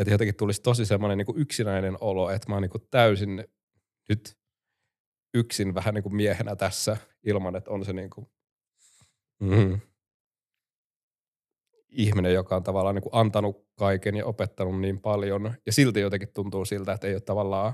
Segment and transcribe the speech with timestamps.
[0.00, 3.44] että jotenkin tulisi tosi semmoinen niin yksinäinen olo, että mä oon niin täysin
[4.08, 4.36] nyt
[5.34, 8.26] yksin vähän niin kuin miehenä tässä ilman, että on se niin kuin,
[9.40, 9.80] mm,
[11.88, 15.54] ihminen, joka on tavallaan niin kuin antanut kaiken ja opettanut niin paljon.
[15.66, 17.72] Ja silti jotenkin tuntuu siltä, että ei ole tavallaan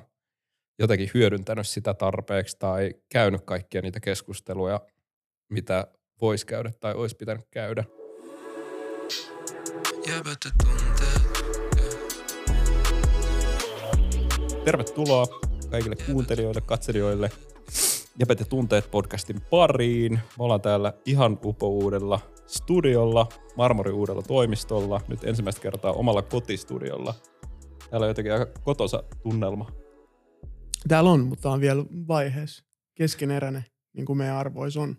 [0.78, 4.80] jotenkin hyödyntänyt sitä tarpeeksi tai käynyt kaikkia niitä keskusteluja,
[5.48, 5.86] mitä
[6.20, 7.84] voisi käydä tai olisi pitänyt käydä.
[14.66, 15.26] Tervetuloa
[15.70, 17.30] kaikille kuuntelijoille, katselijoille
[18.20, 20.12] Jäpät ja tunteet podcastin pariin.
[20.12, 27.14] Me ollaan täällä ihan upouudella studiolla, Marmori uudella toimistolla, nyt ensimmäistä kertaa omalla kotistudiolla.
[27.90, 29.70] Täällä on jotenkin aika kotosa tunnelma.
[30.88, 34.96] Täällä on, mutta on vielä vaiheessa keskeneräinen, niin kuin meidän arvois on.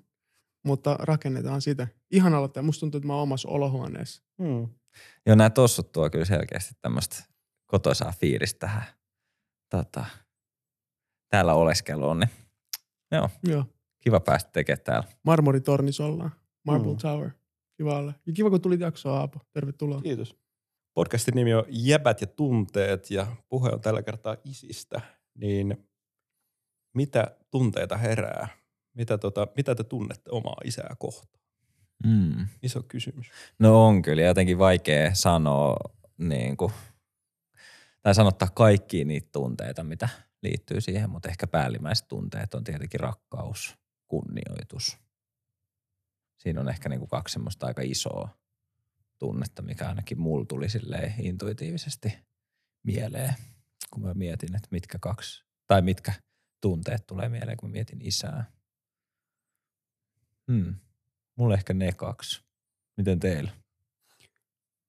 [0.66, 1.88] Mutta rakennetaan sitä.
[2.12, 2.64] Ihan aloittaa.
[2.64, 4.24] Musta tuntuu, että mä oon omassa olohuoneessa.
[4.44, 4.68] Hmm.
[5.26, 7.24] Joo, nämä tossut tuo kyllä selkeästi tämmöistä
[7.66, 8.97] kotoisaa fiilistä tähän
[9.70, 10.06] tota,
[11.30, 12.20] täällä oleskeluun.
[12.20, 12.30] Niin,
[13.12, 13.66] joo, joo,
[14.04, 15.08] kiva päästä tekemään täällä.
[15.24, 16.32] Marmoritornis ollaan.
[16.66, 16.98] Marble hmm.
[16.98, 17.30] Tower.
[17.78, 18.14] Kiva olla.
[18.26, 19.40] Ja kiva, kun tulit jaksoa, Aapo.
[19.54, 20.02] Tervetuloa.
[20.02, 20.36] Kiitos.
[20.94, 25.02] Podcastin nimi on Jäbät ja tunteet ja puhe on tällä kertaa isistä.
[25.34, 25.88] Niin
[26.96, 28.48] mitä tunteita herää?
[28.94, 31.44] Mitä, tota, mitä te tunnette omaa isää kohtaan?
[32.06, 32.48] Mm.
[32.64, 33.32] Iso kysymys.
[33.60, 35.78] No on kyllä jotenkin vaikea sanoa
[36.18, 36.72] niin kuin,
[38.08, 40.10] tai sanottaa kaikkia niitä tunteita, mitä
[40.42, 43.78] liittyy siihen, mutta ehkä päällimmäiset tunteet on tietenkin rakkaus,
[44.08, 44.98] kunnioitus.
[46.38, 48.30] Siinä on ehkä niin kuin kaksi semmoista aika isoa
[49.20, 52.14] tunnetta, mikä ainakin mulla tuli silleen intuitiivisesti
[52.84, 53.34] mieleen,
[53.94, 56.14] kun mä mietin, että mitkä kaksi, tai mitkä
[56.62, 58.52] tunteet tulee mieleen, kun mä mietin isää.
[60.52, 60.76] Hmm.
[61.36, 62.44] Mulle ehkä ne kaksi.
[62.98, 63.52] Miten teillä?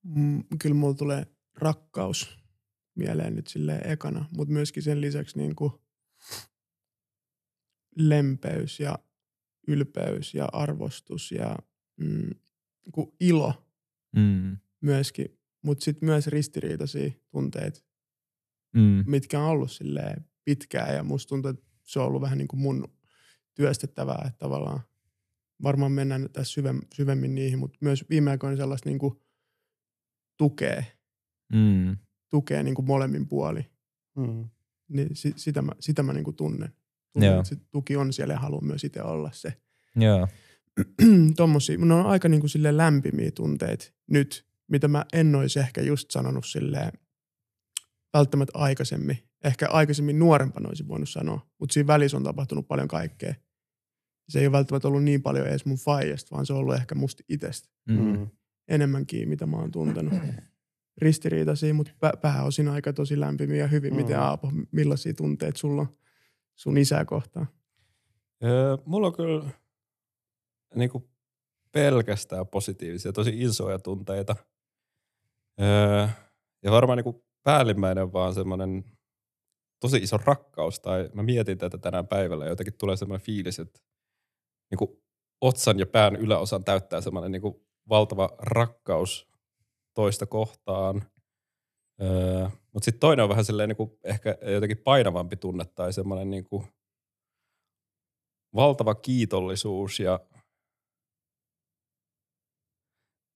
[0.02, 2.38] Mm, kyllä mulla tulee rakkaus
[2.98, 5.72] mieleen nyt sille ekana, mutta myöskin sen lisäksi niin kuin
[7.96, 8.98] lempeys ja
[9.68, 11.56] ylpeys ja arvostus ja
[11.96, 12.30] mm,
[12.84, 13.68] niin kuin ilo
[14.16, 14.56] mm.
[14.80, 17.80] myöskin, mutta sitten myös ristiriitaisia tunteita,
[18.74, 19.04] mm.
[19.06, 22.60] mitkä on ollut sille pitkään ja musta tuntuu, että se on ollut vähän niin kuin
[22.60, 22.88] mun
[23.54, 24.80] työstettävää, että tavallaan
[25.62, 26.62] varmaan mennään tässä
[26.94, 29.22] syvemmin niihin, mutta myös viime aikoina sellaista niin kuin
[30.38, 30.86] tukee,
[31.52, 31.96] mm.
[32.30, 33.66] Tukee niin kuin molemmin puoli.
[34.16, 34.48] Mm.
[34.88, 36.72] Niin si, sitä mä, sitä mä niin kuin tunnen.
[37.12, 39.60] tunnen että se tuki on siellä ja haluan myös itse olla se.
[39.96, 40.28] Joo.
[41.36, 45.82] Tommosia, ne on aika niin kuin sille lämpimiä tunteita nyt, mitä mä en olisi ehkä
[45.82, 46.92] just sanonut silleen
[48.12, 49.18] välttämättä aikaisemmin.
[49.44, 53.34] Ehkä aikaisemmin nuorempana olisin voinut sanoa, mutta siinä välissä on tapahtunut paljon kaikkea
[54.28, 56.94] se ei ole välttämättä ollut niin paljon edes mun faijasta, vaan se on ollut ehkä
[56.94, 58.28] musta itsestä mm.
[58.68, 60.14] enemmänkin, mitä mä oon tuntenut.
[60.98, 63.92] Ristiriitaisia, mutta pä- pääosin aika tosi lämpimiä ja hyvin.
[63.92, 63.96] Mm.
[63.96, 65.96] Miten Aapo, millaisia tunteet sulla on
[66.54, 67.48] sun isää kohtaan?
[68.44, 69.44] Öö, mulla on kyllä
[70.74, 71.04] niin kuin
[71.72, 74.36] pelkästään positiivisia, tosi isoja tunteita.
[75.60, 76.08] Öö,
[76.62, 78.84] ja varmaan niin kuin päällimmäinen vaan semmoinen
[79.80, 80.80] tosi iso rakkaus.
[80.80, 83.80] Tai mä mietin tätä tänään päivällä ja jotenkin tulee semmoinen fiilis, että
[84.70, 84.90] niin kuin
[85.40, 87.54] otsan ja pään yläosan täyttää semmoinen niin kuin
[87.88, 89.27] valtava rakkaus
[89.98, 91.02] toista kohtaan.
[92.02, 96.30] Öö, Mutta sitten toinen on vähän silleen niin kuin ehkä jotenkin painavampi tunne tai semmoinen
[96.30, 96.64] niin kuin
[98.54, 100.20] valtava kiitollisuus ja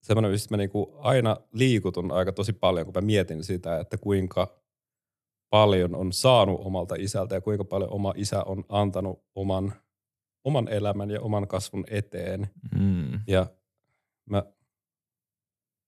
[0.01, 4.59] semmoinen, mistä mä niinku aina liikutun aika tosi paljon, kun mä mietin sitä, että kuinka
[5.49, 9.73] paljon on saanut omalta isältä ja kuinka paljon oma isä on antanut oman
[10.45, 12.49] oman elämän ja oman kasvun eteen.
[12.79, 13.19] Mm.
[13.27, 13.47] Ja
[14.29, 14.43] mä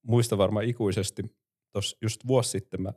[0.07, 1.23] muistan varmaan ikuisesti,
[1.71, 2.93] tuossa just vuosi sitten mä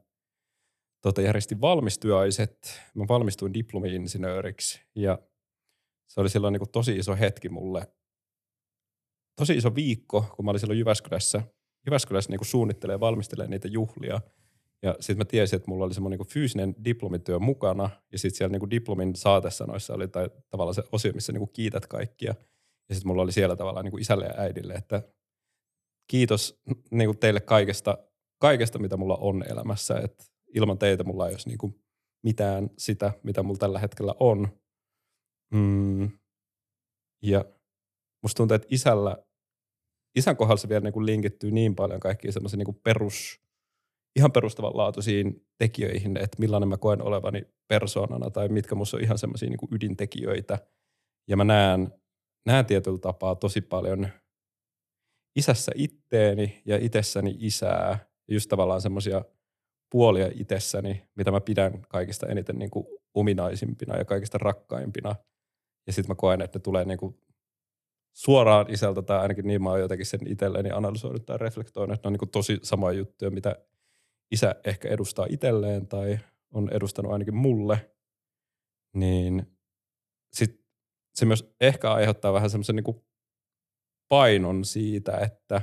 [1.03, 2.81] tota, järjestin valmistyöiset.
[2.95, 5.19] Mä valmistuin diplomi-insinööriksi ja
[6.09, 7.93] se oli silloin niin kuin tosi iso hetki mulle.
[9.37, 11.43] Tosi iso viikko, kun mä olin silloin Jyväskylässä.
[11.87, 14.21] Jyväskylässä niin kuin suunnittelee ja valmistelee niitä juhlia–
[14.83, 18.59] ja sitten mä tiesin, että mulla oli semmoinen niin fyysinen diplomityö mukana, ja sitten siellä
[18.59, 22.35] niin diplomin saatesanoissa oli tai, tavallaan se osio, missä niin kiität kaikkia.
[22.89, 25.03] Ja sitten mulla oli siellä tavallaan niin isälle ja äidille, että
[26.11, 26.61] kiitos
[26.91, 27.99] niin teille kaikesta,
[28.41, 29.95] kaikesta, mitä mulla on elämässä.
[30.05, 30.25] Että
[30.55, 31.75] ilman teitä mulla ei olisi niin
[32.25, 34.49] mitään sitä, mitä mulla tällä hetkellä on.
[35.55, 36.11] Mm.
[37.23, 37.45] Ja
[38.23, 39.17] musta tuntuu, että isällä,
[40.17, 43.41] isän kohdalla se vielä niin linkittyy niin paljon kaikkiin semmoisiin niin perus
[44.17, 49.49] ihan perustavanlaatuisiin tekijöihin, että millainen mä koen olevani persoonana tai mitkä musta on ihan semmoisia
[49.49, 50.59] niin ydintekijöitä.
[51.29, 51.93] Ja mä näen,
[52.47, 54.09] näen tietyllä tapaa tosi paljon
[55.37, 57.99] isässä itteeni ja itsessäni isää.
[58.29, 59.25] Ja just tavallaan semmoisia
[59.91, 65.15] puolia itsessäni, mitä mä pidän kaikista eniten niin kuin ominaisimpina ja kaikista rakkaimpina.
[65.87, 67.21] Ja sitten mä koen, että ne tulee niin kuin
[68.17, 72.09] suoraan isältä, tai ainakin niin mä oon jotenkin sen itselleni analysoinut tai reflektoinut, että ne
[72.09, 73.57] on niin kuin tosi sama juttuja, mitä
[74.31, 76.19] isä ehkä edustaa itselleen tai
[76.55, 77.91] on edustanut ainakin mulle,
[78.95, 79.59] niin
[80.33, 80.65] sit
[81.15, 83.05] se myös ehkä aiheuttaa vähän semmoisen niin
[84.09, 85.63] painon siitä, että,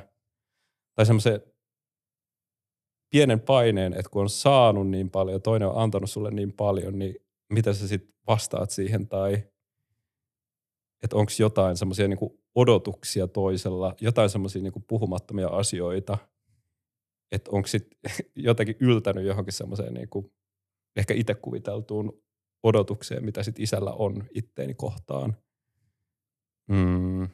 [0.95, 1.41] tai semmoisen
[3.09, 7.15] pienen paineen, että kun on saanut niin paljon toinen on antanut sulle niin paljon, niin
[7.53, 9.43] mitä sä sitten vastaat siihen tai
[11.03, 16.17] että onko jotain semmoisia niin odotuksia toisella, jotain semmoisia niin puhumattomia asioita,
[17.31, 17.97] että onko sitten
[18.35, 20.09] jotenkin yltänyt johonkin semmoiseen niin
[20.95, 22.23] ehkä itse kuviteltuun
[22.63, 25.37] odotukseen, mitä sitten isällä on itteeni kohtaan.
[26.67, 27.29] Mm.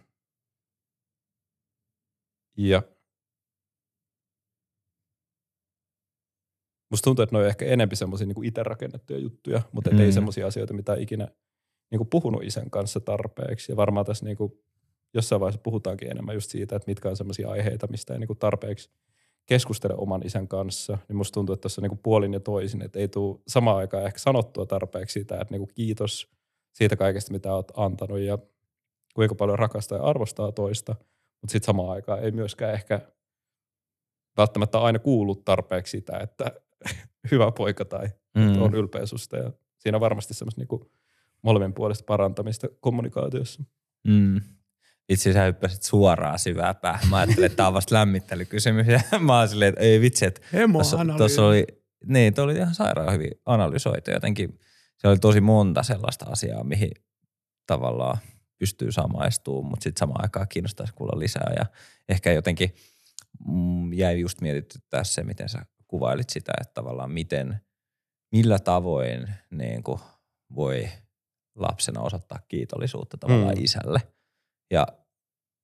[2.58, 2.84] Ja
[6.90, 10.00] musta tuntuu, että ne on ehkä enemmän semmoisia niin itse rakennettuja juttuja, mutta mm.
[10.00, 11.28] ei semmoisia asioita, mitä ikinä
[11.92, 13.72] niin kuin puhunut isän kanssa tarpeeksi.
[13.72, 14.54] Ja varmaan tässä niin kuin
[15.14, 18.40] jossain vaiheessa puhutaankin enemmän just siitä, että mitkä on semmoisia aiheita, mistä ei niin kuin
[18.40, 18.90] tarpeeksi
[19.46, 20.98] keskustele oman isän kanssa.
[21.08, 24.06] Niin musta tuntuu, että tuossa niin kuin puolin ja toisin, että ei tule samaan aikaan
[24.06, 26.32] ehkä sanottua tarpeeksi sitä, että niin kuin kiitos
[26.74, 28.38] siitä kaikesta, mitä olet antanut ja
[29.16, 30.96] kuinka paljon rakastaa ja arvostaa toista,
[31.42, 33.02] mutta sitten samaan aikaan ei myöskään ehkä
[34.38, 36.52] välttämättä aina kuullut tarpeeksi sitä, että
[37.32, 38.62] hyvä poika tai mm.
[38.62, 39.38] on ylpeä susta.
[39.38, 40.92] Ja siinä on varmasti semmoista niinku
[41.42, 43.64] molemmin puolesta parantamista kommunikaatiossa.
[44.08, 44.42] Mm.
[45.10, 47.10] Itse sä hyppäsit suoraan syvää päähän.
[47.10, 48.88] Mä ajattelin, että tämä on vasta lämmittelykysymys.
[48.88, 50.42] Ja mä oon silleen, että ei vitsi, että
[51.18, 51.66] tuossa oli,
[52.06, 54.12] niin, oli ihan sairaan hyvin analysoitu.
[54.12, 54.60] Jotenkin
[54.98, 56.92] se oli tosi monta sellaista asiaa, mihin
[57.68, 58.18] tavallaan
[58.62, 61.54] pystyy samaistumaan, mutta sitten samaan aikaan kiinnostaisi kuulla lisää.
[61.58, 61.66] Ja
[62.10, 62.76] ehkä jotenkin
[63.48, 67.62] mm, jäi just mietityttää se, miten sä kuvailit sitä, että tavallaan miten,
[68.32, 70.00] millä tavoin niin kuin
[70.56, 70.90] voi
[71.56, 73.64] lapsena osoittaa kiitollisuutta tavallaan mm.
[73.64, 74.02] isälle.
[74.72, 74.88] Ja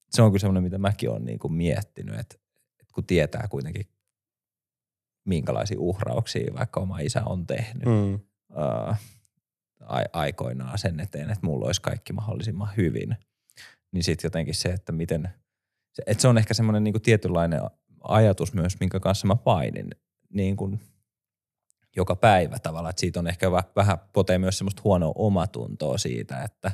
[0.10, 2.36] se on kyllä semmoinen, mitä mäkin olen niin kuin miettinyt, että,
[2.80, 3.86] että kun tietää kuitenkin,
[5.26, 8.14] minkälaisia uhrauksia vaikka oma isä on tehnyt mm.
[8.14, 8.96] uh,
[10.14, 13.18] aikoinaan sen eteen, että mulla olisi kaikki mahdollisimman hyvin,
[13.92, 15.30] niin sitten jotenkin se, että miten,
[16.08, 17.62] että se on ehkä semmoinen niin tietynlainen
[18.04, 19.90] ajatus myös, minkä kanssa mä painin
[20.34, 20.80] niin kuin
[21.96, 26.72] joka päivä tavallaan, että siitä on ehkä vähän potee myös semmoista huonoa omatuntoa siitä, että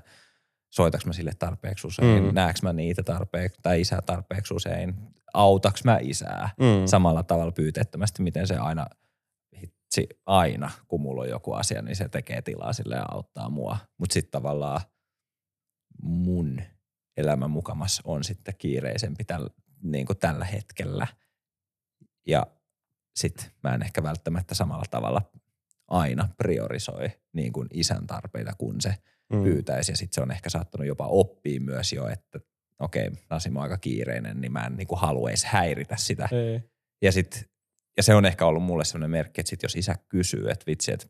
[0.69, 2.33] soitaks mä sille tarpeeksi usein, mm.
[2.33, 4.95] näeks mä niitä tarpeeksi tai isää tarpeeksi usein,
[5.33, 6.85] autaks mä isää mm.
[6.85, 8.85] samalla tavalla pyyteettömästi, miten se aina
[9.97, 13.77] hitsi aina, kun mulla on joku asia, niin se tekee tilaa sille ja auttaa mua.
[13.97, 14.81] Mutta sitten tavallaan
[16.03, 16.61] mun
[17.17, 19.49] elämä mukamas on sitten kiireisempi täl,
[19.83, 21.07] niin kuin tällä hetkellä.
[22.27, 22.47] Ja
[23.15, 25.21] sitten mä en ehkä välttämättä samalla tavalla
[25.87, 28.95] aina priorisoi niin kuin isän tarpeita, kun se
[29.33, 29.43] mm.
[29.43, 29.91] pyytäisi.
[29.91, 32.39] Ja sitten se on ehkä saattanut jopa oppia myös jo, että
[32.79, 36.29] okei, okay, Nasimo on aika kiireinen, niin mä en niin kuin haluaisi häiritä sitä.
[36.31, 36.61] Ei.
[37.01, 37.52] Ja, sit,
[37.97, 40.91] ja se on ehkä ollut mulle sellainen merkki, että sit jos isä kysyy, että vitsi,
[40.91, 41.07] että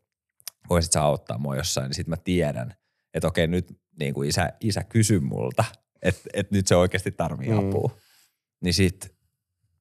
[0.68, 2.74] voisit sä auttaa mua jossain, niin sitten mä tiedän,
[3.14, 5.64] että okei, nyt niin kuin isä, isä kysy multa,
[6.02, 7.58] että, että nyt se oikeasti tarvii mm.
[7.58, 7.96] apua.
[8.60, 9.10] Niin sitten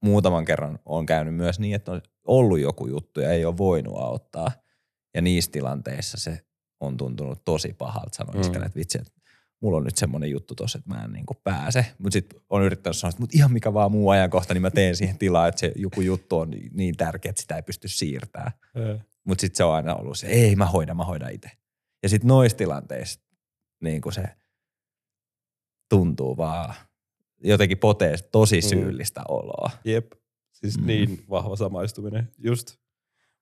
[0.02, 3.98] muutaman kerran on käynyt myös niin, että on ollut joku juttu ja ei ole voinut
[3.98, 4.52] auttaa.
[5.14, 6.46] Ja niissä tilanteissa se
[6.80, 8.64] on tuntunut tosi pahalta sanoa mm.
[8.64, 9.12] että vitsi, että
[9.64, 11.86] mulla on nyt semmoinen juttu tossa, että mä en niin pääse.
[11.98, 14.96] Mutta sitten on yrittänyt sanoa, että mut ihan mikä vaan muu ajankohta, niin mä teen
[14.96, 18.52] siihen tilaa, että se joku juttu on niin tärkeä, että sitä ei pysty siirtämään.
[19.24, 21.52] Mutta sitten se on aina ollut se, ei mä hoidan, mä hoidan itse.
[22.04, 23.20] Ja sitten noissa tilanteissa
[23.84, 24.24] niin se
[25.90, 26.76] tuntuu vaan
[27.44, 28.68] jotenkin potee tosi mm.
[28.68, 29.26] syyllistä mm.
[29.28, 29.72] oloa.
[29.86, 30.12] Jep,
[30.52, 30.86] siis mm.
[30.88, 32.32] niin vahva samaistuminen.
[32.38, 32.78] Just,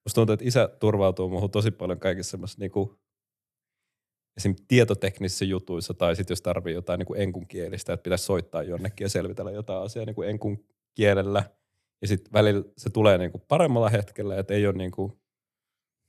[0.06, 3.01] musta tuntuu, että isä turvautuu muuhun tosi paljon kaikissa semmoisessa niinku,
[4.38, 9.06] esimerkiksi tietoteknisissä jutuissa tai sitten jos tarvii jotain niinku enkun kielistä, että pitäisi soittaa jonnekin
[9.06, 11.44] ja selvitellä jotain asiaa niinku enkun kielellä.
[12.02, 15.20] Ja sitten välillä se tulee niinku paremmalla hetkellä, että ei ole niinku,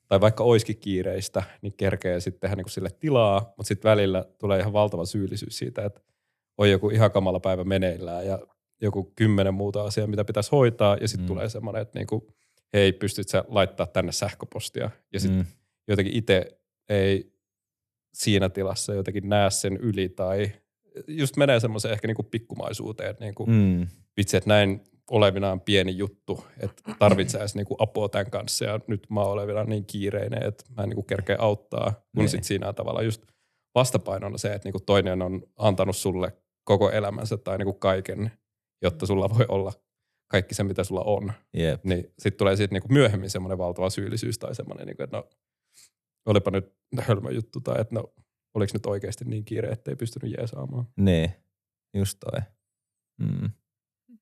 [0.08, 4.60] tai vaikka oiskin kiireistä, niin kerkee sitten tehdä niinku sille tilaa, mutta sitten välillä tulee
[4.60, 6.00] ihan valtava syyllisyys siitä, että
[6.58, 8.38] on joku ihan kamala päivä meneillään ja
[8.82, 11.28] joku kymmenen muuta asiaa, mitä pitäisi hoitaa, ja sitten mm.
[11.28, 12.34] tulee semmoinen, että niinku,
[12.72, 15.46] hei, pystyt sä laittaa tänne sähköpostia, ja sitten mm.
[15.88, 17.31] jotenkin itse ei
[18.14, 20.52] siinä tilassa jotenkin näe sen yli, tai
[21.06, 23.86] just menee semmoiseen ehkä niinku pikkumaisuuteen, niinku, mm.
[24.16, 29.20] vitsi, että näin olevinaan pieni juttu, että tarvitsee niinku apua tämän kanssa, ja nyt mä
[29.20, 32.28] oon olevinaan niin kiireinen, että mä en niinku kerkeä auttaa, kun niin.
[32.28, 33.22] sitten siinä on tavallaan just
[33.74, 36.32] vastapainona se, että niinku toinen on antanut sulle
[36.64, 38.32] koko elämänsä tai niinku kaiken,
[38.82, 39.72] jotta sulla voi olla
[40.28, 41.32] kaikki se, mitä sulla on.
[41.58, 41.84] Yep.
[41.84, 45.28] Niin sitten tulee siitä niinku myöhemmin semmoinen valtava syyllisyys tai semmoinen, niinku, että no,
[46.26, 48.14] olipa nyt hölmö juttu tai että no,
[48.54, 50.86] oliko nyt oikeasti niin kiire, ettei pystynyt jeesaamaan.
[50.96, 51.30] Niin,
[51.94, 52.40] just toi.
[53.18, 53.50] Mm.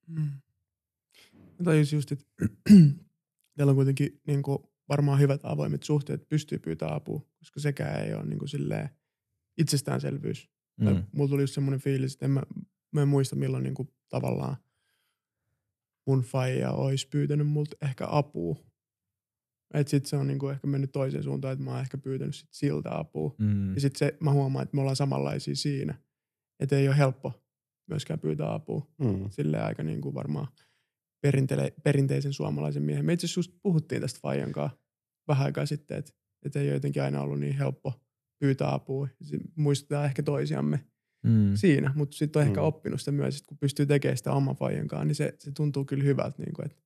[0.06, 0.30] Mm.
[1.64, 2.24] Tajus just, että
[3.56, 4.58] teillä on kuitenkin niin kuin,
[4.88, 8.90] varmaan hyvät avoimet suhteet, pystyy pyytämään apua, koska sekään ei ole niin kuin, silleen,
[9.58, 10.50] itsestäänselvyys.
[10.80, 11.04] Mm.
[11.12, 12.42] mulla tuli just semmoinen fiilis, että en mä,
[12.92, 14.56] mä en muista milloin niin kuin, tavallaan
[16.06, 18.56] mun faija olisi pyytänyt multa ehkä apua.
[19.74, 22.48] Että sit se on niinku ehkä mennyt toiseen suuntaan, että mä oon ehkä pyytänyt sit
[22.52, 23.34] siltä apua.
[23.38, 23.74] Mm.
[23.74, 25.94] Ja sit se, mä huomaan, että me ollaan samanlaisia siinä.
[26.60, 27.32] Että ei ole helppo
[27.90, 28.86] myöskään pyytää apua.
[28.98, 29.30] Mm.
[29.30, 30.48] Silleen aika niinku varmaan
[31.82, 33.04] perinteisen suomalaisen miehen.
[33.04, 34.78] Me itse asiassa puhuttiin tästä Fajan kanssa
[35.28, 36.12] vähän aikaa sitten, että,
[36.44, 38.00] että ei ole jotenkin aina ollut niin helppo
[38.38, 39.08] pyytää apua.
[39.54, 40.84] Muistetaan ehkä toisiamme
[41.22, 41.52] mm.
[41.54, 42.66] siinä, mutta sitten on ehkä mm.
[42.66, 45.84] oppinut sitä myös, että kun pystyy tekemään sitä oman Fajan kanssa, niin se, se tuntuu
[45.84, 46.82] kyllä hyvältä, niin kuin, että,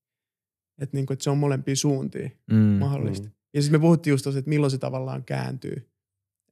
[0.79, 2.57] että, niin kuin, että se on molempia suuntia mm.
[2.57, 3.27] mahdollista.
[3.27, 3.35] Mm.
[3.55, 5.91] Ja sitten me puhuttiin just tosi, että milloin se tavallaan kääntyy.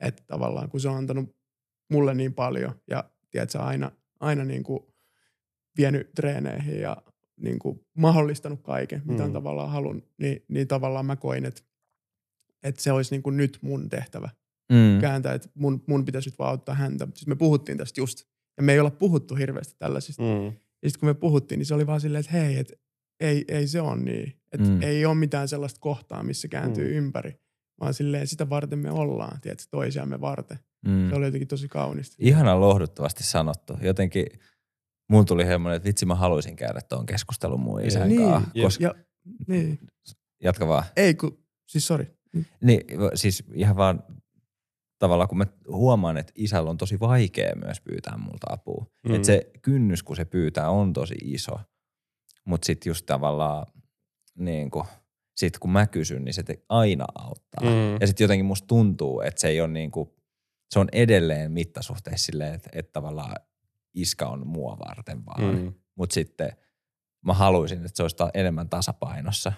[0.00, 1.36] Että tavallaan kun se on antanut
[1.90, 4.80] mulle niin paljon ja tiedätkö, aina, aina niin kuin
[5.76, 7.02] vienyt treeneihin ja
[7.40, 9.26] niin kuin mahdollistanut kaiken, mitä mm.
[9.26, 11.62] on tavallaan halunnut, niin, niin tavallaan mä koin, että,
[12.62, 14.30] että se olisi niin kuin nyt mun tehtävä
[14.72, 15.00] mm.
[15.00, 17.08] kääntää, että mun, mun pitäisi nyt vaan auttaa häntä.
[17.14, 18.22] Siis me puhuttiin tästä just,
[18.56, 20.22] ja me ei olla puhuttu hirveästi tällaisista.
[20.22, 20.44] Mm.
[20.82, 22.74] Ja sitten kun me puhuttiin, niin se oli vaan silleen, että hei, että
[23.22, 24.32] ei, ei se ole niin.
[24.52, 24.82] Että mm.
[24.82, 26.96] ei ole mitään sellaista kohtaa, missä kääntyy mm.
[26.96, 27.40] ympäri,
[27.80, 30.58] vaan silleen sitä varten me ollaan, tiedätkö, toisiamme varten.
[30.86, 31.08] Mm.
[31.08, 32.16] Se oli jotenkin tosi kaunista.
[32.18, 33.76] Ihana lohduttavasti sanottu.
[33.82, 34.26] Jotenkin–
[35.12, 38.50] mun tuli semmoinen, että vitsi mä haluaisin käydä tuon keskustelun mun isän niin, kanssa.
[38.62, 38.84] Koska...
[38.84, 38.94] Ja,
[39.46, 39.78] niin.
[40.42, 40.84] Jatka vaan.
[40.96, 42.10] Ei kun, siis sori.
[42.60, 42.80] Niin,
[43.14, 44.02] siis ihan vaan
[44.98, 48.86] tavallaan kun mä huomaan, että isällä on tosi vaikea myös pyytää multa apua.
[49.08, 49.14] Mm.
[49.14, 51.60] Että se kynnys, kun se pyytää, on tosi iso.
[52.44, 53.66] Mutta sitten just tavallaan
[54.38, 54.86] niin kuin,
[55.36, 57.70] sit kun mä kysyn, niin se te aina auttaa.
[57.70, 57.96] Mm.
[58.00, 60.10] Ja sitten jotenkin musta tuntuu, että se ei ole niin kuin,
[60.70, 63.36] se on edelleen mittasuhteessa silleen, että, että tavallaan
[63.94, 65.54] iska on mua varten vaan.
[65.54, 65.74] Mm.
[65.94, 66.52] Mutta sitten
[67.26, 69.52] mä haluaisin, että se olisi enemmän tasapainossa.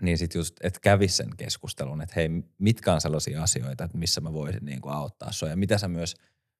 [0.00, 2.28] Niin sitten just, että kävisi sen keskustelun, että hei,
[2.58, 5.88] mitkä on sellaisia asioita, että missä mä voisin niin kuin auttaa sua ja mitä sä
[5.88, 6.14] myös,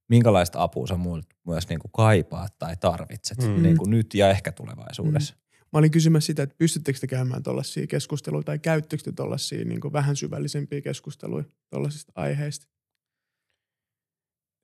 [0.09, 0.99] minkälaista apua sä
[1.47, 3.63] myös niin kuin kaipaat tai tarvitset mm.
[3.63, 5.35] niin kuin nyt ja ehkä tulevaisuudessa.
[5.35, 5.41] Mm.
[5.73, 9.81] Mä olin kysymässä sitä, että pystyttekö te käymään tuollaisia keskusteluja tai käyttekö te tuollaisia niin
[9.93, 12.67] vähän syvällisempiä keskusteluja tuollaisista aiheista?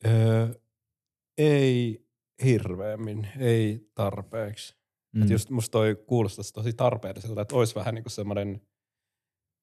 [0.07, 0.49] Öö,
[1.39, 2.07] ei
[2.45, 4.77] hirveämmin, ei tarpeeksi.
[5.15, 5.23] Mm.
[5.23, 8.61] Et just musta toi kuulostaisi tosi tarpeelliselta, että olisi vähän niin kuin semmoinen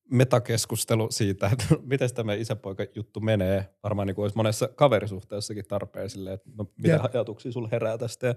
[0.09, 3.75] metakeskustelu siitä, että miten tämä isäpoika juttu menee.
[3.83, 7.09] Varmaan niin kuin olisi monessa kaverisuhteessakin tarpeen sille, että no, mitä yeah.
[7.13, 8.35] ajatuksia sulla herää tästä ja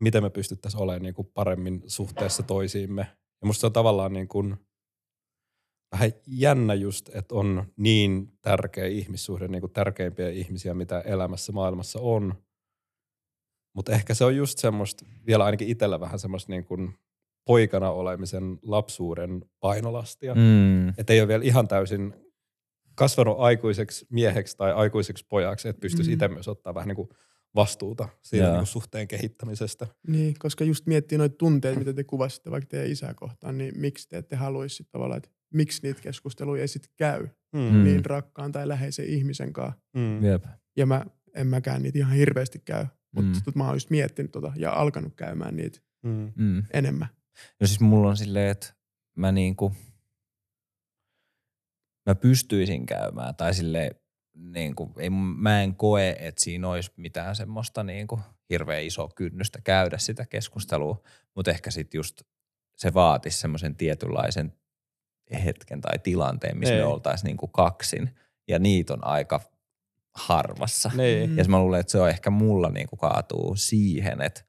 [0.00, 3.06] miten me pystyttäisiin olemaan niin kuin paremmin suhteessa toisiimme.
[3.40, 4.56] Ja musta se on tavallaan niin kuin
[5.92, 12.00] vähän jännä just, että on niin tärkeä ihmissuhde, niin kuin tärkeimpiä ihmisiä, mitä elämässä maailmassa
[12.00, 12.34] on–
[13.72, 16.94] mutta ehkä se on just semmoista, vielä ainakin itsellä vähän semmoista niin kuin
[17.44, 20.34] poikana olemisen lapsuuden painolastia.
[20.34, 20.88] Mm.
[20.88, 22.14] Että ei ole vielä ihan täysin
[22.94, 26.14] kasvanut aikuiseksi mieheksi tai aikuiseksi pojaksi, että pystyisi mm.
[26.14, 27.08] itse myös ottaa vähän niin kuin
[27.54, 29.86] vastuuta siitä niin kuin suhteen kehittämisestä.
[30.06, 34.08] Niin, koska just miettii noita tunteita, mitä te kuvasitte vaikka teidän isää kohtaan, niin miksi
[34.08, 37.84] te ette haluaisi tavallaan, että miksi niitä keskusteluja ei sitten käy mm.
[37.84, 39.80] niin rakkaan tai läheisen ihmisen kanssa.
[39.96, 40.20] Mm.
[40.76, 43.52] Ja mä en mäkään niitä ihan hirveästi käy, mutta mm.
[43.54, 46.32] mä oon just miettinyt tota ja alkanut käymään niitä mm.
[46.36, 46.62] mm.
[46.72, 47.08] enemmän.
[47.60, 48.74] No siis mulla on silleen, että
[49.16, 49.72] mä niinku,
[52.06, 53.94] mä pystyisin käymään tai silleen,
[54.34, 58.20] niinku, ei, mä en koe, että siinä olisi mitään semmoista niinku
[58.50, 61.02] hirveän isoa kynnystä käydä sitä keskustelua,
[61.34, 62.22] mutta ehkä sitten just
[62.76, 64.52] se vaatisi semmoisen tietynlaisen
[65.44, 66.80] hetken tai tilanteen, missä ei.
[66.80, 68.16] me oltaisiin niinku kaksin.
[68.48, 69.40] Ja niitä on aika
[70.14, 70.90] harvassa.
[70.94, 71.36] Niin.
[71.36, 74.44] Ja mä luulen, että se on ehkä mulla niin kuin kaatuu siihen, että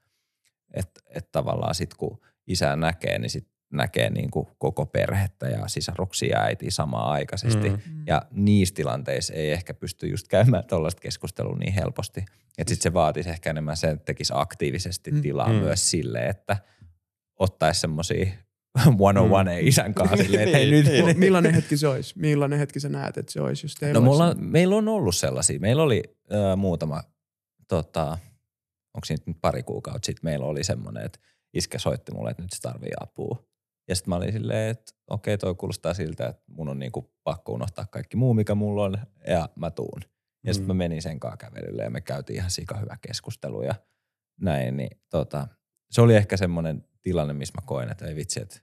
[0.74, 5.68] että että tavallaan sit kun isä näkee, niin sit näkee niin kuin koko perhettä ja
[5.68, 7.70] sisaruksia ja äiti samaan aikaisesti.
[7.70, 7.76] Mm.
[7.76, 8.04] mm.
[8.08, 12.26] Ja niissä tilanteissa ei ehkä pysty just käymään tuollaista keskustelua niin helposti.
[12.58, 15.22] Että sitten se vaatisi ehkä enemmän sen, että tekisi aktiivisesti mm.
[15.22, 15.56] tilaa mm.
[15.56, 16.58] myös sille, että
[17.40, 18.26] ottaisi semmoisia
[19.00, 19.68] one on one mm.
[19.68, 20.18] isän kanssa.
[20.18, 20.86] Silleen, että hei, nyt.
[20.86, 21.20] Niin.
[21.20, 22.20] Millainen hetki se olisi?
[22.20, 23.66] Millainen hetki sä näet, että se olisi?
[23.66, 25.60] Jos no mulla, meillä on ollut sellaisia.
[25.60, 27.04] Meillä oli äh, muutama,
[27.68, 28.18] tota,
[28.94, 31.20] onko se nyt pari kuukautta sitten, meillä oli semmoinen, että
[31.54, 33.44] iskä soitti mulle, että nyt se tarvii apua.
[33.88, 37.52] Ja sitten mä olin silleen, että okei, toi kuulostaa siltä, että mun on niinku pakko
[37.52, 40.02] unohtaa kaikki muu, mikä mulla on, ja mä tuun.
[40.46, 40.68] Ja sitten mm.
[40.68, 43.76] mä menin sen kanssa kävelylle ja me käytiin ihan sika hyvä keskustelu ja
[44.42, 45.48] näin, niin tota,
[45.92, 48.60] se oli ehkä semmoinen tilanne, missä mä koin, että ei vitsi, että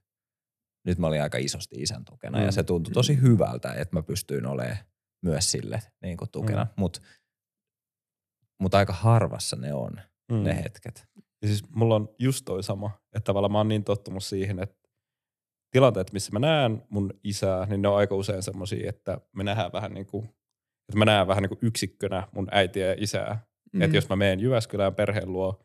[0.87, 2.45] nyt mä olin aika isosti isän tukena mm.
[2.45, 3.23] ja se tuntui tosi mm.
[3.23, 4.77] hyvältä, että mä pystyin olemaan
[5.23, 6.65] myös sille niin kuin tukena.
[6.65, 6.71] Mm.
[6.77, 7.01] Mutta
[8.61, 10.01] mut aika harvassa ne on,
[10.33, 10.43] mm.
[10.43, 11.09] ne hetket.
[11.43, 14.89] Ja siis mulla on just toi sama, että tavallaan mä oon niin tottunut siihen, että
[15.71, 19.73] tilanteet, missä mä näen mun isää, niin ne on aika usein semmoisia, että me nähdään
[19.73, 20.25] vähän niin kuin,
[20.89, 23.47] että mä näen vähän niin kuin yksikkönä mun äitiä ja isää.
[23.73, 23.83] Mm.
[23.83, 25.61] Että jos mä menen Jyväskylään perheen luo,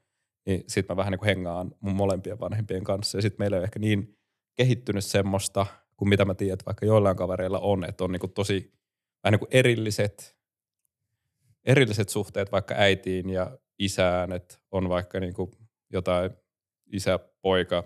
[0.46, 3.18] niin sit mä vähän niin kuin hengaan mun molempien vanhempien kanssa.
[3.18, 4.18] Ja sit meillä on ehkä niin
[4.56, 5.66] kehittynyt semmoista,
[5.98, 8.74] kuin mitä mä tiedän, että vaikka joillain kavereilla on, että on niin kuin tosi
[9.24, 10.38] vähän niin kuin erilliset,
[11.66, 15.52] erilliset suhteet vaikka äitiin ja isään, että on vaikka niin kuin
[15.94, 16.32] jotain
[16.92, 17.84] isä-poika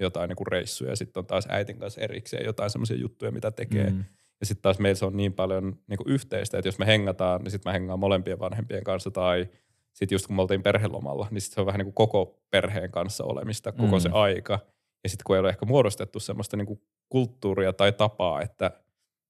[0.00, 3.50] jotain niin kuin reissuja ja sitten on taas äitin kanssa erikseen jotain semmoisia juttuja, mitä
[3.50, 3.90] tekee.
[3.90, 4.04] Mm.
[4.40, 7.42] Ja sitten taas meillä se on niin paljon niin kuin yhteistä, että jos me hengataan,
[7.42, 9.48] niin sitten mä hengaan molempien vanhempien kanssa tai
[9.92, 12.90] sitten just kun me oltiin perhelomalla, niin sit se on vähän niin kuin koko perheen
[12.90, 14.00] kanssa olemista koko mm.
[14.00, 14.58] se aika.
[15.04, 18.70] Ja sitten kun ei ole ehkä muodostettu semmoista niin kuin kulttuuria tai tapaa, että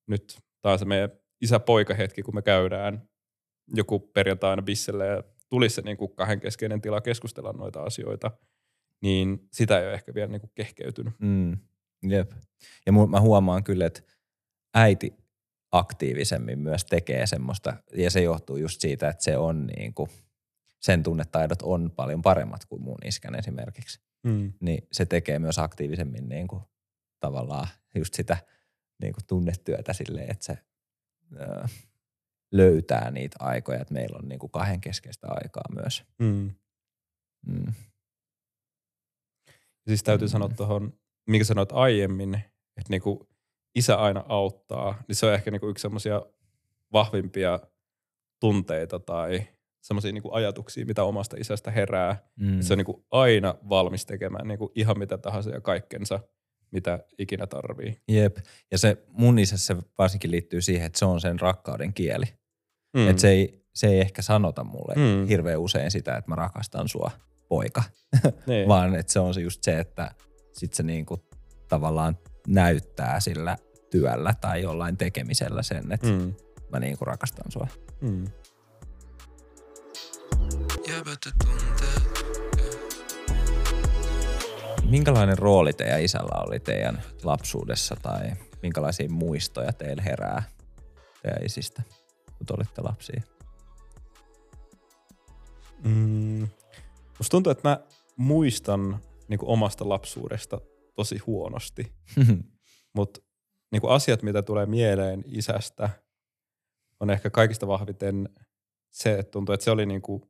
[0.06, 3.08] nyt taas se meidän isä-poika-hetki, kun me käydään
[3.74, 8.30] joku perjantaina bisselle ja tulisi se niin kuin kahden keskeinen tila keskustella noita asioita,
[9.00, 11.14] niin sitä ei ole ehkä vielä niin kuin kehkeytynyt.
[11.18, 11.58] Mm,
[12.02, 12.32] jep.
[12.86, 14.02] Ja mä huomaan kyllä, että
[14.74, 15.14] äiti
[15.72, 20.10] aktiivisemmin myös tekee semmoista, ja se johtuu just siitä, että se on niin kuin,
[20.80, 24.00] sen tunnetaidot on paljon paremmat kuin mun iskän esimerkiksi.
[24.22, 24.52] Mm.
[24.60, 26.62] Niin se tekee myös aktiivisemmin niin kuin,
[27.20, 28.36] tavallaan just sitä
[29.02, 30.58] niin kuin tunnetyötä silleen, että se
[31.40, 31.68] ö,
[32.52, 36.04] löytää niitä aikoja, että meillä on niin kuin kahden keskeistä aikaa myös.
[36.18, 36.50] Mm.
[37.46, 37.74] Mm.
[39.88, 40.30] Siis täytyy mm.
[40.30, 40.92] sanoa tuohon,
[41.28, 42.34] mikä sanoit aiemmin,
[42.76, 43.18] että niin kuin
[43.74, 46.22] isä aina auttaa, niin se on ehkä niin kuin yksi semmoisia
[46.92, 47.60] vahvimpia
[48.40, 49.46] tunteita tai
[49.80, 52.30] semmoisia niin ajatuksia, mitä omasta isästä herää.
[52.36, 52.60] Mm.
[52.60, 56.20] Se on niin kuin aina valmis tekemään niin kuin ihan mitä tahansa ja kaikkensa,
[56.70, 58.00] mitä ikinä tarvii.
[58.08, 58.36] Jep.
[58.70, 62.24] Ja se mun isässä varsinkin liittyy siihen, että se on sen rakkauden kieli.
[62.94, 63.08] Mm.
[63.08, 65.26] Että se ei, se ei ehkä sanota mulle mm.
[65.26, 67.10] hirveän usein sitä, että mä rakastan sua,
[67.48, 67.82] poika.
[68.46, 68.68] Niin.
[68.68, 70.10] Vaan että se on se just se, että
[70.52, 71.18] sit se niinku
[71.68, 73.56] tavallaan näyttää sillä
[73.90, 76.34] työllä tai jollain tekemisellä sen, että mm.
[76.72, 77.66] mä niinku rakastan sua.
[78.00, 78.24] Mm.
[84.90, 88.30] Minkälainen rooli teidän isällä oli teidän lapsuudessa tai
[88.62, 90.42] minkälaisia muistoja teillä herää
[91.22, 91.82] teidän isistä,
[92.40, 93.22] kun te olitte lapsia?
[95.84, 96.48] Mm,
[97.18, 97.80] musta tuntuu, että mä
[98.16, 98.98] muistan
[99.28, 100.60] niin omasta lapsuudesta
[100.94, 101.92] tosi huonosti.
[102.96, 103.20] Mutta
[103.72, 105.90] niin asiat, mitä tulee mieleen isästä,
[107.00, 108.28] on ehkä kaikista vahviten
[108.90, 110.22] se, että tuntuu, että se oli niin kuin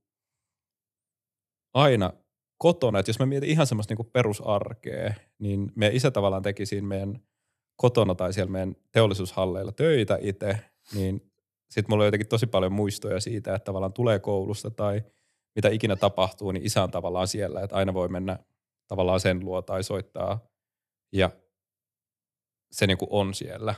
[1.75, 2.13] aina
[2.59, 2.99] kotona.
[2.99, 7.23] Että jos mä mietin ihan semmoista niin perusarkea, niin meidän isä tavallaan teki siinä meidän
[7.77, 10.59] kotona tai siellä meidän teollisuushalleilla töitä itse,
[10.95, 11.30] niin
[11.71, 15.03] sitten mulla on jotenkin tosi paljon muistoja siitä, että tavallaan tulee koulusta tai
[15.55, 18.39] mitä ikinä tapahtuu, niin isä on tavallaan siellä, että aina voi mennä
[18.89, 20.49] tavallaan sen luo tai soittaa
[21.13, 21.31] ja
[22.73, 23.75] se niin kuin on siellä.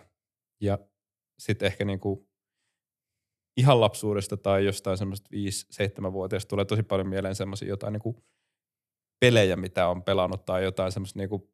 [0.60, 0.78] Ja
[1.38, 2.28] sitten ehkä niin kuin
[3.56, 8.16] ihan lapsuudesta tai jostain semmoista 5-7-vuotiaasta tulee tosi paljon mieleen semmoisia jotain niin kuin
[9.20, 11.52] pelejä, mitä on pelannut tai jotain semmoista niin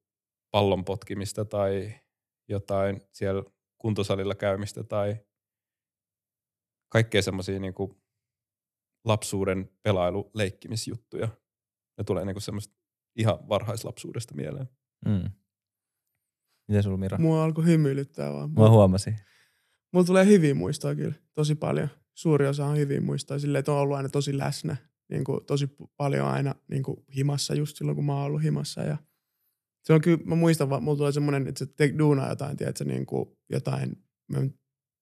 [0.50, 1.92] pallon potkimista tai
[2.48, 3.42] jotain siellä
[3.78, 5.16] kuntosalilla käymistä tai
[6.88, 7.90] kaikkea semmoisia niin kuin
[9.04, 11.28] lapsuuden pelailu leikkimisjuttuja.
[11.98, 12.74] Ne tulee niin kuin semmoista
[13.16, 14.68] ihan varhaislapsuudesta mieleen.
[15.06, 15.30] Mm.
[16.68, 17.18] Miten sulla Mira?
[17.18, 18.50] Mua alkoi hymyilyttää vaan.
[18.50, 19.16] Mä huomasin.
[19.92, 21.88] Mulla tulee hyvin muistoa kyllä, tosi paljon.
[22.14, 24.76] Suuri osa on hyvin muistoa silleen, että on ollut aina tosi läsnä.
[25.10, 28.80] Niin kuin, tosi paljon aina niin kuin, himassa just silloin, kun mä oon ollut himassa.
[28.80, 28.96] Ja
[29.84, 32.84] se on kyllä, mä muistan, vaan mulla tulee semmoinen, että se te duunaa jotain, tiedätkö,
[32.84, 34.38] niin kuin jotain, mä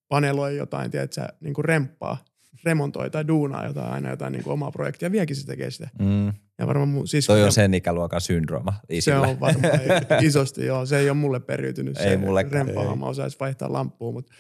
[0.09, 2.25] paneloin jotain, tiedätkö, niin kuin remppaa,
[2.64, 5.88] remontoi tai duunaa jotain aina jotain niin kuin omaa projektia, vieläkin se tekee sitä.
[5.99, 6.27] Mm.
[6.59, 7.33] Ja varmaan mun sisko...
[7.33, 9.27] Toi on sen ikäluokan syndrooma isillä.
[9.27, 9.73] Se on varmaan
[10.27, 10.87] isosti, joo.
[10.87, 11.97] Se ei ole mulle periytynyt.
[11.97, 14.33] Ei mulle Rempaa, mä osaisin vaihtaa lamppua, mutta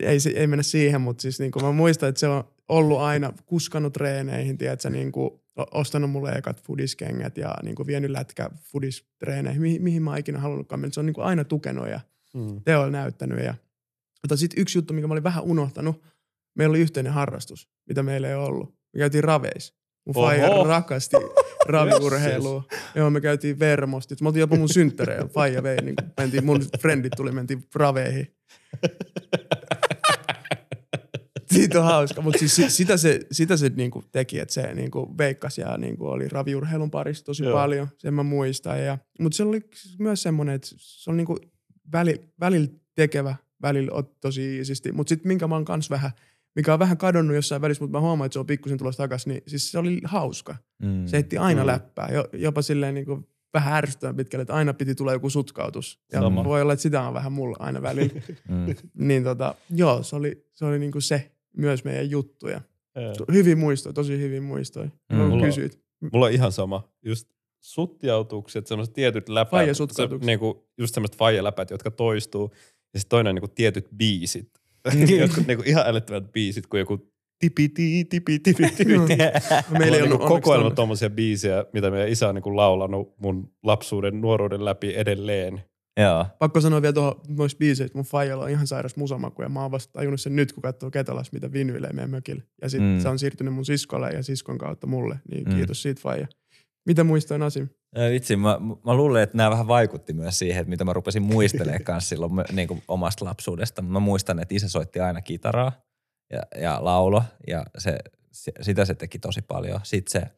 [0.00, 3.32] ei, ei mennä siihen, mutta siis niin kuin mä muistan, että se on ollut aina
[3.46, 9.62] kuskannut treeneihin, tiedätkö, niin kuin ostanut mulle ekat fudiskengät ja niin kuin vienyt lätkä fudistreeneihin,
[9.62, 10.94] mihin, mihin mä ikinä halunnutkaan mennä.
[10.94, 12.00] Se on niin kuin aina tukenut ja
[12.34, 12.60] mm.
[12.64, 13.44] teolla näyttänyt.
[13.44, 13.54] Ja,
[14.22, 16.02] mutta sitten yksi juttu, mikä mä olin vähän unohtanut,
[16.54, 18.74] meillä oli yhteinen harrastus, mitä meillä ei ollut.
[18.92, 19.74] Me käytiin raveissa.
[20.06, 21.16] Mun faija rakasti
[21.68, 22.64] raviurheilua.
[22.94, 24.20] Joo, me käytiin Vermostit.
[24.20, 25.28] Mä oltiin jopa mun synttäreillä.
[25.28, 28.34] Faija vei, niin mentiin, mun frendit tuli, mentiin raveihin.
[31.52, 35.60] siitä on hauska, mutta siis sitä se, sitä se niinku teki, että se niinku veikkasi
[35.60, 37.52] ja niinku oli raviurheilun parissa tosi Joo.
[37.52, 38.84] paljon, sen mä muistan.
[38.84, 39.60] Ja, mutta se oli
[39.98, 41.38] myös semmoinen, että se oli niinku
[41.92, 46.10] välillä, välillä tekevä, välillä tosi iisisti, mutta sitten minkä mä oon kans vähän,
[46.56, 49.30] mikä on vähän kadonnut jossain välissä, mutta mä huomaan, että se on pikkusen tulossa takaisin,
[49.30, 50.56] niin siis se oli hauska.
[50.82, 51.06] Mm.
[51.06, 51.66] Se heitti aina mm.
[51.66, 56.00] läppää, jopa silleen niinku vähän ärsyttävän pitkälle, että aina piti tulla joku sutkautus.
[56.12, 56.44] Ja Sama.
[56.44, 58.20] voi olla, että sitä on vähän mulla aina välillä.
[58.48, 58.74] mm.
[59.08, 62.60] Niin tota, joo, se oli, se oli niinku se myös meidän juttuja.
[63.32, 64.90] Hyvin muistoja, tosi hyvin muistoja.
[65.12, 65.18] Mm.
[65.18, 65.80] Mulla, kysyit.
[66.12, 66.88] Mulla on ihan sama.
[67.02, 67.28] Just
[67.60, 69.76] sutjautukset, sellaiset tietyt läpät.
[69.76, 72.50] Se, niinku, just sellaiset faijaläpät, jotka toistuu.
[72.94, 74.50] Ja sitten toinen on niinku tietyt biisit.
[75.20, 78.92] Jotkut niinku ihan älyttömät biisit, kuin joku tipi tipi tipi tipi tipi.
[79.78, 84.64] Meillä ei ollut kokoelma tuommoisia biisejä, mitä meidän isä on niinku laulanut mun lapsuuden, nuoruuden
[84.64, 85.62] läpi edelleen.
[86.00, 86.26] Joo.
[86.38, 89.70] Pakko sanoa vielä tuohon noista biiseistä, mun faijalla on ihan sairas musamaku ja mä oon
[89.70, 92.42] vasta tajunnut sen nyt, kun katsoo Ketalas, mitä vinyilejä meidän mökillä.
[92.62, 93.00] Ja sitten mm.
[93.00, 95.54] se on siirtynyt mun siskolle ja siskon kautta mulle, niin mm.
[95.54, 96.26] kiitos siitä faija.
[96.86, 97.42] Mitä muistoin
[97.96, 98.12] Asim?
[98.12, 101.84] Vitsi, mä, mä luulen, että nämä vähän vaikutti myös siihen, että mitä mä rupesin muistelemaan
[101.92, 103.82] kanssa silloin niin kuin omasta lapsuudesta.
[103.82, 105.72] Mä muistan, että isä soitti aina kitaraa
[106.32, 107.98] ja, ja laulo ja se,
[108.32, 109.80] se, sitä se teki tosi paljon.
[109.82, 110.30] Sitten se,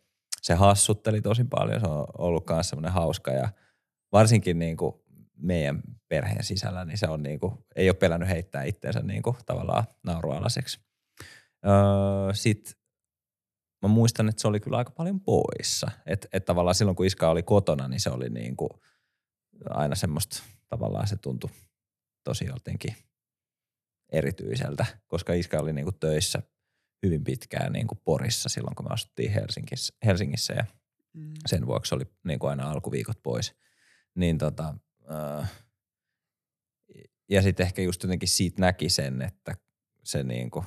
[0.43, 3.49] se hassutteli tosi paljon, se on ollut myös semmoinen hauska ja
[4.13, 4.95] varsinkin niin kuin
[5.37, 9.37] meidän perheen sisällä, niin se on niin kuin, ei ole pelännyt heittää itseensä niin kuin
[9.47, 10.81] tavallaan naurualaseksi.
[11.67, 12.75] Öö, Sitten
[13.85, 15.91] mä muistan, että se oli kyllä aika paljon poissa.
[16.07, 18.71] Että et tavallaan silloin, kun iska oli kotona, niin se oli niin kuin
[19.71, 21.51] aina semmoista, tavallaan se tuntui
[22.25, 22.97] tosi jotenkin
[24.13, 26.43] erityiseltä, koska iska oli niin kuin töissä
[27.03, 30.65] hyvin pitkään niin kuin Porissa silloin, kun me asuttiin Helsingissä, Helsingissä ja
[31.13, 31.33] mm.
[31.47, 33.55] sen vuoksi oli niin kuin aina alkuviikot pois.
[34.15, 34.75] Niin tota,
[35.11, 35.53] äh,
[37.31, 39.55] ja sitten ehkä just jotenkin siitä näki sen, että
[40.05, 40.65] se niin kuin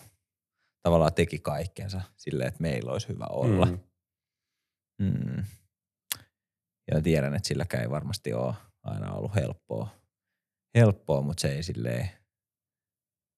[0.83, 3.65] tavallaan teki kaikkensa silleen, että meillä olisi hyvä olla.
[3.65, 3.79] Mm.
[5.01, 5.43] Mm.
[6.91, 9.89] Ja tiedän, että silläkään ei varmasti ole aina ollut helppoa,
[10.75, 12.09] helppoa mutta se ei silleen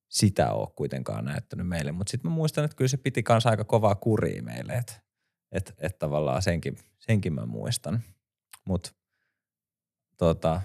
[0.10, 1.92] sitä ole kuitenkaan näyttänyt meille.
[1.92, 4.94] Mutta sitten mä muistan, että kyllä se piti kanssa aika kovaa kuria meille, että
[5.52, 8.04] et, et tavallaan senkin, senkin mä muistan.
[8.66, 8.92] Mutta
[10.18, 10.62] tota,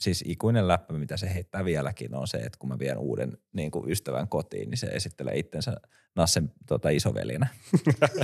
[0.00, 3.70] siis ikuinen läppä, mitä se heittää vieläkin, on se, että kun mä vien uuden niin
[3.70, 5.76] kuin ystävän kotiin, niin se esittelee itsensä
[6.16, 7.46] Nassen tota, isovelinä.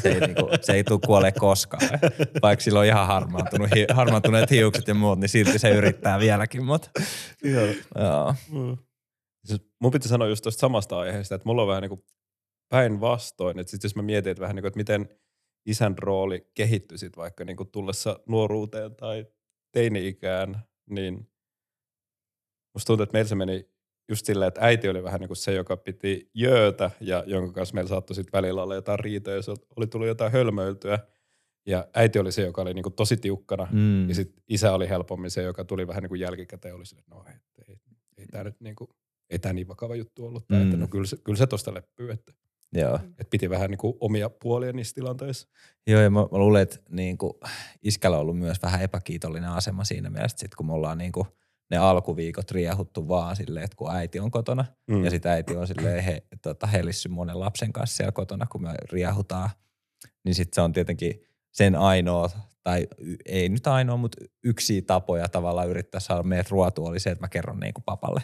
[0.02, 1.82] Se ei, niin kuin, se ei tule kuolee koskaan.
[2.42, 6.64] Vaikka sillä on ihan harmaantunut, hi, harmaantuneet hiukset ja muut, niin silti se yrittää vieläkin.
[6.64, 6.90] Mutta,
[7.42, 7.66] joo.
[7.94, 8.34] joo.
[8.52, 8.76] Mm.
[9.44, 12.04] Siis mun piti sanoa just tuosta samasta aiheesta, että mulla on vähän niin kuin
[12.68, 13.58] päinvastoin.
[13.58, 15.08] Että sit jos mä mietin, että vähän niin kuin, että miten
[15.66, 19.26] isän rooli kehittyi sit vaikka niin kuin tullessa nuoruuteen tai
[19.72, 21.29] teini-ikään, niin
[22.74, 23.68] musta tuntuu, että meillä se meni
[24.10, 27.74] just silleen, että äiti oli vähän niin kuin se, joka piti jöötä ja jonka kanssa
[27.74, 30.98] meillä saattoi sitten välillä olla jotain riitoja, jos oli tullut jotain hölmöiltyä.
[31.66, 34.08] Ja äiti oli se, joka oli niin kuin tosi tiukkana mm.
[34.08, 37.24] ja sitten isä oli helpommin se, joka tuli vähän niin kuin jälkikäteen oli että no
[37.28, 37.34] ei,
[37.68, 37.76] ei,
[38.18, 38.90] ei tämä nyt niin kuin,
[39.30, 40.48] ei tämä niin vakava juttu ollut.
[40.48, 40.64] Tää, mm.
[40.64, 42.32] että no kyllä se, kyllä se tosta leppyy, että
[42.72, 42.98] Joo.
[43.18, 45.48] Et piti vähän niin kuin omia puolia niissä tilanteissa.
[45.86, 47.32] Joo, ja mä, mä luulen, että niin kuin,
[47.82, 51.26] iskällä on ollut myös vähän epäkiitollinen asema siinä mielessä, sit kun me ollaan niin kuin–
[51.70, 55.04] ne alkuviikot riehuttu vaan silleen, että kun äiti on kotona mm.
[55.04, 58.74] ja sitten äiti on silleen he, tota, helissy monen lapsen kanssa siellä kotona, kun me
[58.92, 59.50] riehutaan,
[60.24, 62.30] niin sitten se on tietenkin sen ainoa,
[62.62, 62.88] tai
[63.26, 67.28] ei nyt ainoa, mutta yksi tapoja tavallaan yrittää saada meidät ruotua oli se, että mä
[67.28, 68.22] kerron niin kuin papalle.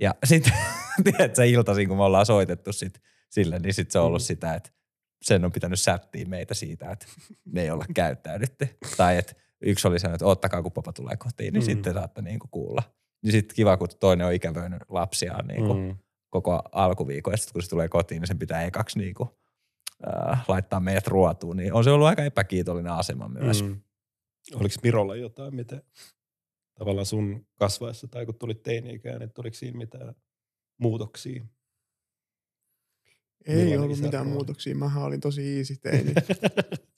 [0.00, 0.52] Ja sitten,
[1.04, 4.26] tiedätkö, iltaisin, kun me ollaan soitettu sit sille, niin sitten se on ollut mm.
[4.26, 4.70] sitä, että
[5.22, 7.06] sen on pitänyt sättiä meitä siitä, että
[7.44, 8.68] me ei olla käyttäydytty.
[8.96, 11.66] tai että yksi oli sanonut, että ottakaa kun papa tulee kotiin, niin mm.
[11.66, 12.82] sitten saatte niin kuin kuulla.
[13.22, 15.96] Niin sitten kiva, kun toinen on ikävöinyt lapsiaan niin kuin mm.
[16.30, 19.28] koko alkuviikon, ja sitten kun se tulee kotiin, niin sen pitää ekaksi niin kuin,
[20.08, 23.62] äh, laittaa meidät ruotuun, niin on se ollut aika epäkiitollinen asema myös.
[23.62, 23.80] Mm.
[24.54, 25.82] Oliko Mirolla jotain, mitä
[26.78, 30.14] tavallaan sun kasvaessa tai kun tulit teini-ikään, että oliko siinä mitään
[30.78, 31.44] muutoksia?
[33.46, 34.34] Ei Millainen ollut mitään rooli?
[34.34, 34.74] muutoksia.
[34.74, 36.14] Mähän olin tosi easy teini.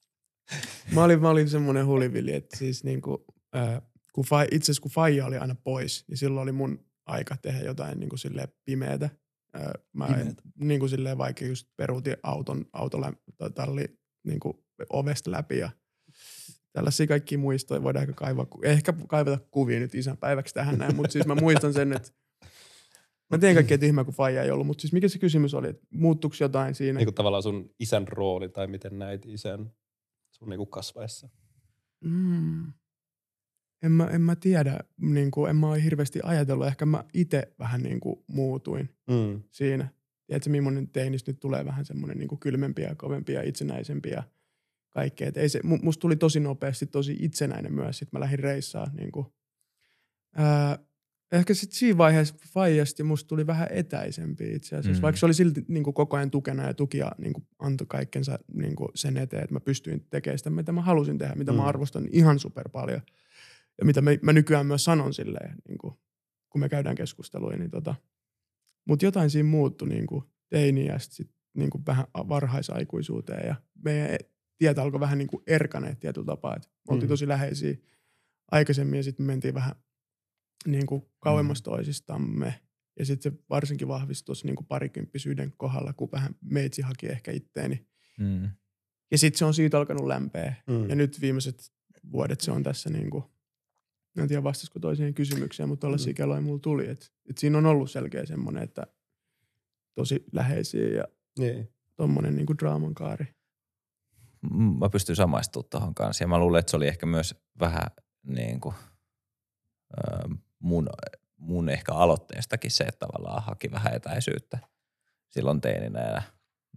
[0.94, 3.24] mä olin, mä olin semmoinen hulivili, että siis niinku,
[3.56, 7.36] äh, kun fai, itse asiassa kun Faija oli aina pois, niin silloin oli mun aika
[7.36, 9.10] tehdä jotain niin kuin silleen pimeätä.
[9.56, 10.42] Äh, mä pimeätä.
[10.58, 13.84] niin kuin silleen vaikka just peruutin auton, autotalli
[14.24, 14.54] niin kuin
[14.90, 15.70] ovesta läpi ja
[16.72, 21.12] tällaisia kaikki muistoja voidaan ehkä kaivaa, ehkä kaivata kuvia nyt isän päiväksi tähän näin, mutta
[21.12, 22.10] siis mä muistan sen, että
[23.30, 25.86] Mä teen kaikkea tyhmää, kun faija ei ollut, mutta siis mikä se kysymys oli, että
[25.90, 26.98] muuttuiko jotain siinä?
[26.98, 29.72] Niin kuin tavallaan sun isän rooli tai miten näit isän
[30.38, 31.28] sun niinku kasvaessa?
[32.04, 32.72] Mm.
[33.82, 36.66] En, mä, en mä tiedä, niin kuin, en mä ole hirveästi ajatellut.
[36.66, 39.42] Ehkä mä itse vähän niin kuin muutuin mm.
[39.50, 39.88] siinä.
[40.26, 44.24] tiedätkö, millainen teinistä nyt tulee vähän semmoinen niin kylmempiä, kovempia, itsenäisempiä
[44.90, 45.28] kaikkea.
[45.28, 47.98] Et ei se, musta tuli tosi nopeasti tosi itsenäinen myös.
[47.98, 49.26] Sitten mä lähdin reissaan niin kuin,
[50.34, 50.78] ää,
[51.32, 55.02] ehkä sitten siinä vaiheessa faijasti musta tuli vähän etäisempi itse asiassa, mm.
[55.02, 57.86] vaikka se oli silti niin kuin koko ajan tukena ja tuki ja niin kuin antoi
[57.86, 61.52] kaikkensa niin kuin sen eteen, että mä pystyin tekemään sitä, mitä mä halusin tehdä, mitä
[61.52, 61.56] mm.
[61.56, 63.02] mä arvostan ihan super paljon.
[63.78, 65.94] Ja mitä mä, mä nykyään myös sanon silleen, niin kuin,
[66.50, 67.94] kun me käydään keskusteluja, niin tota.
[68.84, 74.18] Mutta jotain siinä muuttui niin kuin teiniästä sitten niin kuin vähän varhaisaikuisuuteen ja meidän
[74.58, 76.56] tietä alkoi vähän niin kuin erkaneet tietyllä tapaa.
[76.56, 77.12] Että me oltiin mm.
[77.12, 77.76] tosi läheisiä
[78.50, 79.74] aikaisemmin ja sitten me mentiin vähän
[80.66, 81.64] niin kuin kauemmas mm.
[81.64, 82.60] toisistamme.
[82.98, 87.32] Ja sitten se varsinkin vahvistui tuossa niin kuin parikymppisyyden kohdalla, kun vähän meitsi haki ehkä
[87.32, 87.86] itteeni.
[88.18, 88.50] Mm.
[89.10, 90.54] Ja sitten se on siitä alkanut lämpeä.
[90.66, 90.88] Mm.
[90.88, 91.72] Ja nyt viimeiset
[92.12, 93.24] vuodet se on tässä niin kuin,
[94.18, 96.14] en tiedä vastasiko toiseen kysymykseen, mutta tällaisia mm.
[96.14, 96.88] kelloja mulla tuli.
[96.88, 98.86] Että et siinä on ollut selkeä semmoinen, että
[99.94, 101.04] tosi läheisiä ja
[101.38, 101.68] niin.
[101.96, 103.26] tommonen niin kuin draaman kaari.
[104.78, 107.86] Mä pystyn samaistumaan tuohon kanssa ja mä luulen, että se oli ehkä myös vähän
[108.26, 108.74] niin kuin,
[110.58, 110.88] mun,
[111.36, 114.58] mun ehkä aloitteestakin se, että tavallaan haki vähän etäisyyttä
[115.28, 116.22] silloin teininä ja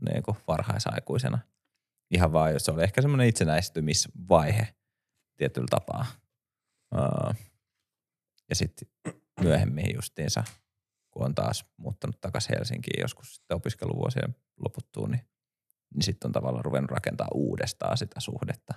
[0.10, 1.40] niin kuin varhaisaikuisena.
[2.12, 4.68] Ihan vaan, jos se oli ehkä semmoinen itsenäistymisvaihe
[5.38, 6.06] tietyllä tapaa.
[8.50, 8.88] ja sitten
[9.42, 10.44] myöhemmin justiinsa,
[11.12, 15.22] kun on taas muuttanut takaisin Helsinkiin joskus sitten opiskeluvuosien loputtuu, niin,
[15.94, 18.74] niin sitten on tavallaan ruvennut rakentaa uudestaan sitä suhdetta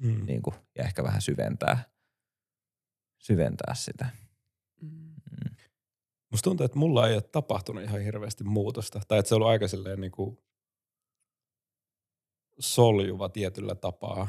[0.00, 0.26] mm.
[0.26, 1.84] niin kuin, ja ehkä vähän syventää,
[3.18, 4.08] syventää sitä.
[4.80, 5.14] Mm.
[6.34, 9.00] Musta tuntuu, että mulla ei ole tapahtunut ihan hirveästi muutosta.
[9.08, 10.38] Tai että se on ollut aika silleen niin kuin
[12.58, 14.28] soljuva tietyllä tapaa.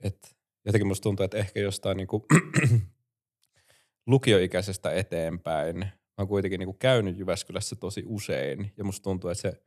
[0.00, 0.28] että
[0.64, 2.22] jotenkin musta tuntuu, että ehkä jostain niin kuin
[4.06, 5.76] lukioikäisestä eteenpäin.
[5.78, 8.72] Mä oon kuitenkin niin kuin käynyt Jyväskylässä tosi usein.
[8.76, 9.62] Ja musta tuntuu, että se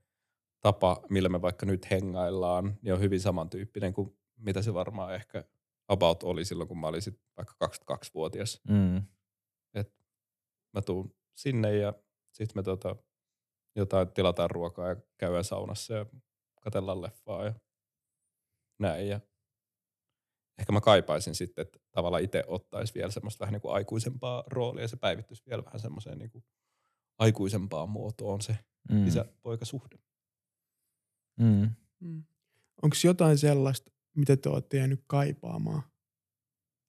[0.60, 5.44] tapa, millä me vaikka nyt hengaillaan, niin on hyvin samantyyppinen kuin mitä se varmaan ehkä
[5.88, 8.62] about oli silloin, kun mä olin sit vaikka 22-vuotias.
[8.70, 9.04] Mm
[10.74, 11.94] mä tuun sinne ja
[12.34, 12.96] sitten me tota,
[13.76, 16.06] jotain tilataan ruokaa ja käydään saunassa ja
[16.62, 17.54] katellaan leffaa ja
[18.80, 19.08] näin.
[19.08, 19.20] Ja
[20.60, 24.84] ehkä mä kaipaisin sitten, että tavallaan itse ottaisi vielä semmoista vähän niin kuin aikuisempaa roolia
[24.84, 26.44] ja se päivittyisi vielä vähän semmoiseen niin kuin
[27.18, 28.58] aikuisempaan muotoon se
[28.92, 29.08] mm.
[29.08, 30.00] isä-poikasuhde.
[31.40, 31.70] Mm.
[32.00, 32.24] Mm.
[32.82, 35.84] Onko jotain sellaista, mitä te olette jäänyt kaipaamaan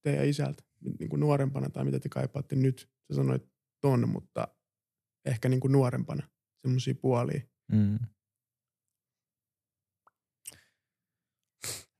[0.02, 0.62] teidän isältä
[0.98, 2.90] niin kuin nuorempana tai mitä te kaipaatte nyt?
[3.08, 4.48] Sä sanoit ton, mutta
[5.24, 7.40] ehkä niin kuin nuorempana semmoisia puolia.
[7.72, 7.98] Mm.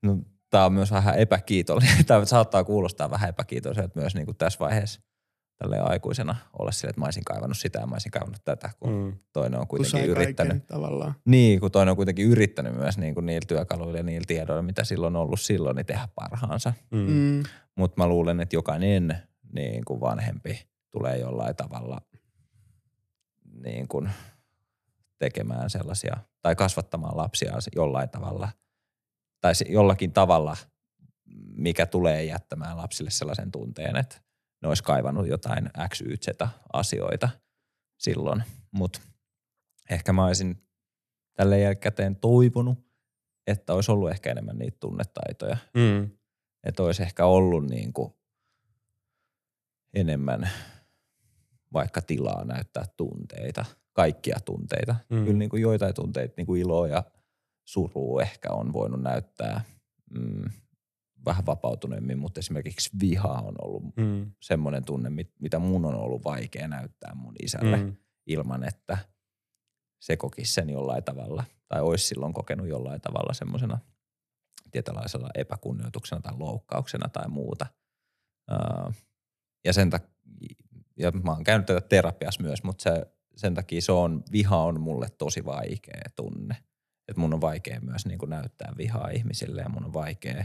[0.03, 0.19] No,
[0.51, 2.05] tämä on myös vähän epäkiitollinen.
[2.07, 5.01] Tämä saattaa kuulostaa vähän epäkiitolliselta myös niin kuin tässä vaiheessa
[5.59, 8.93] tälle aikuisena olla sille, että mä olisin kaivannut sitä ja mä olisin kaivannut tätä, kun
[8.93, 9.19] mm.
[9.33, 10.67] toinen on kuitenkin yrittänyt.
[10.67, 11.15] tavallaan.
[11.25, 14.85] Niin, kun toinen on kuitenkin yrittänyt myös niin kuin niillä työkaluilla ja niillä tiedoilla, mitä
[14.85, 16.73] silloin on ollut silloin, niin tehdä parhaansa.
[16.91, 16.99] Mm.
[16.99, 17.43] Mm.
[17.77, 19.17] Mutta mä luulen, että jokainen
[19.53, 22.01] niin kuin vanhempi tulee jollain tavalla
[23.53, 24.11] niin kuin
[25.19, 28.49] tekemään sellaisia tai kasvattamaan lapsia jollain tavalla
[29.41, 30.57] tai jollakin tavalla,
[31.57, 34.17] mikä tulee jättämään lapsille sellaisen tunteen, että
[34.63, 36.29] ne olisi kaivannut jotain X, Y, Z
[36.73, 37.29] asioita
[37.99, 38.43] silloin.
[38.71, 39.01] Mutta
[39.91, 40.63] ehkä mä olisin
[41.35, 42.79] tälle jälkikäteen toivonut,
[43.47, 45.57] että olisi ollut ehkä enemmän niitä tunnetaitoja.
[45.75, 46.11] Mm.
[46.65, 48.15] Että olisi ehkä ollut niin kuin
[49.95, 50.51] enemmän
[51.73, 54.97] vaikka tilaa näyttää tunteita, kaikkia tunteita.
[55.11, 55.25] Mm.
[55.25, 57.05] Kyllä niin kuin joitain tunteita, niin kuin iloa ja
[57.69, 59.65] surua ehkä on voinut näyttää
[60.11, 60.51] mm,
[61.25, 64.33] vähän vapautuneemmin, mutta esimerkiksi viha on ollut mm.
[64.43, 67.97] semmoinen tunne, mitä mun on ollut vaikea näyttää mun isälle mm.
[68.27, 68.99] ilman, että
[70.01, 73.79] se kokisi sen jollain tavalla tai olisi silloin kokenut jollain tavalla semmoisena
[74.71, 77.67] tietynlaisella epäkunnioituksena tai loukkauksena tai muuta.
[79.65, 80.11] ja sen takia
[81.01, 84.81] ja mä oon käynyt tätä terapiassa myös, mutta se, sen takia se on, viha on
[84.81, 86.57] mulle tosi vaikea tunne.
[87.09, 90.45] Että mun on vaikea myös niin kuin näyttää vihaa ihmisille ja mun on vaikea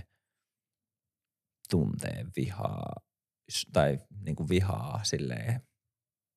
[1.69, 2.93] tuntea vihaa
[3.73, 5.61] tai niin kuin vihaa silleen.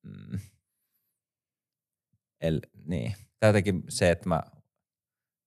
[0.02, 0.38] Mm.
[2.40, 3.14] El, niin.
[3.40, 4.42] Tai jotenkin se, että mä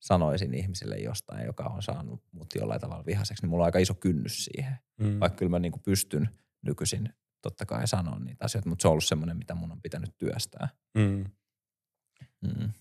[0.02, 3.94] sanoisin ihmisille jostain, joka on saanut mut jollain tavalla vihaseksi, niin mulla on aika iso
[3.94, 4.78] kynnys siihen.
[5.00, 5.20] Mm.
[5.20, 6.30] Vaikka kyllä mä niin kuin pystyn
[6.62, 10.18] nykyisin totta kai sanoa niitä asioita, mutta se on ollut semmoinen, mitä mun on pitänyt
[10.18, 10.70] työstää.
[10.94, 11.26] Mm.
[12.42, 12.72] Mm.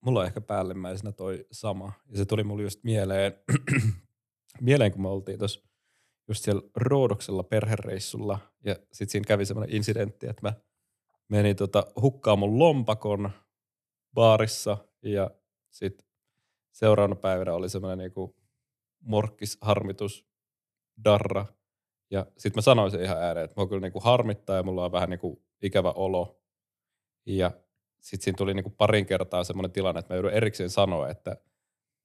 [0.00, 1.92] Mulla on ehkä päällimmäisenä toi sama.
[2.08, 3.32] Ja se tuli mulle just mieleen,
[4.60, 5.60] mieleen kun me oltiin tuossa
[6.28, 8.38] just siellä Roodoksella perhereissulla.
[8.64, 10.52] Ja sitten siinä kävi semmoinen incidentti, että mä
[11.28, 13.30] menin tota, hukkaan mun lompakon
[14.14, 15.30] baarissa ja
[15.70, 16.08] sitten
[16.72, 18.36] seuraavana päivänä oli semmoinen niinku
[19.00, 20.26] morkkisharmitus,
[21.04, 21.46] darra.
[22.10, 24.92] Ja sitten mä sanoin sen ihan ääneen, että mua kyllä niinku harmittaa ja mulla on
[24.92, 26.40] vähän niinku ikävä olo.
[27.26, 27.50] Ja
[28.00, 31.36] sitten siinä tuli niinku parin kertaa semmoinen tilanne, että mä joudun erikseen sanoa, että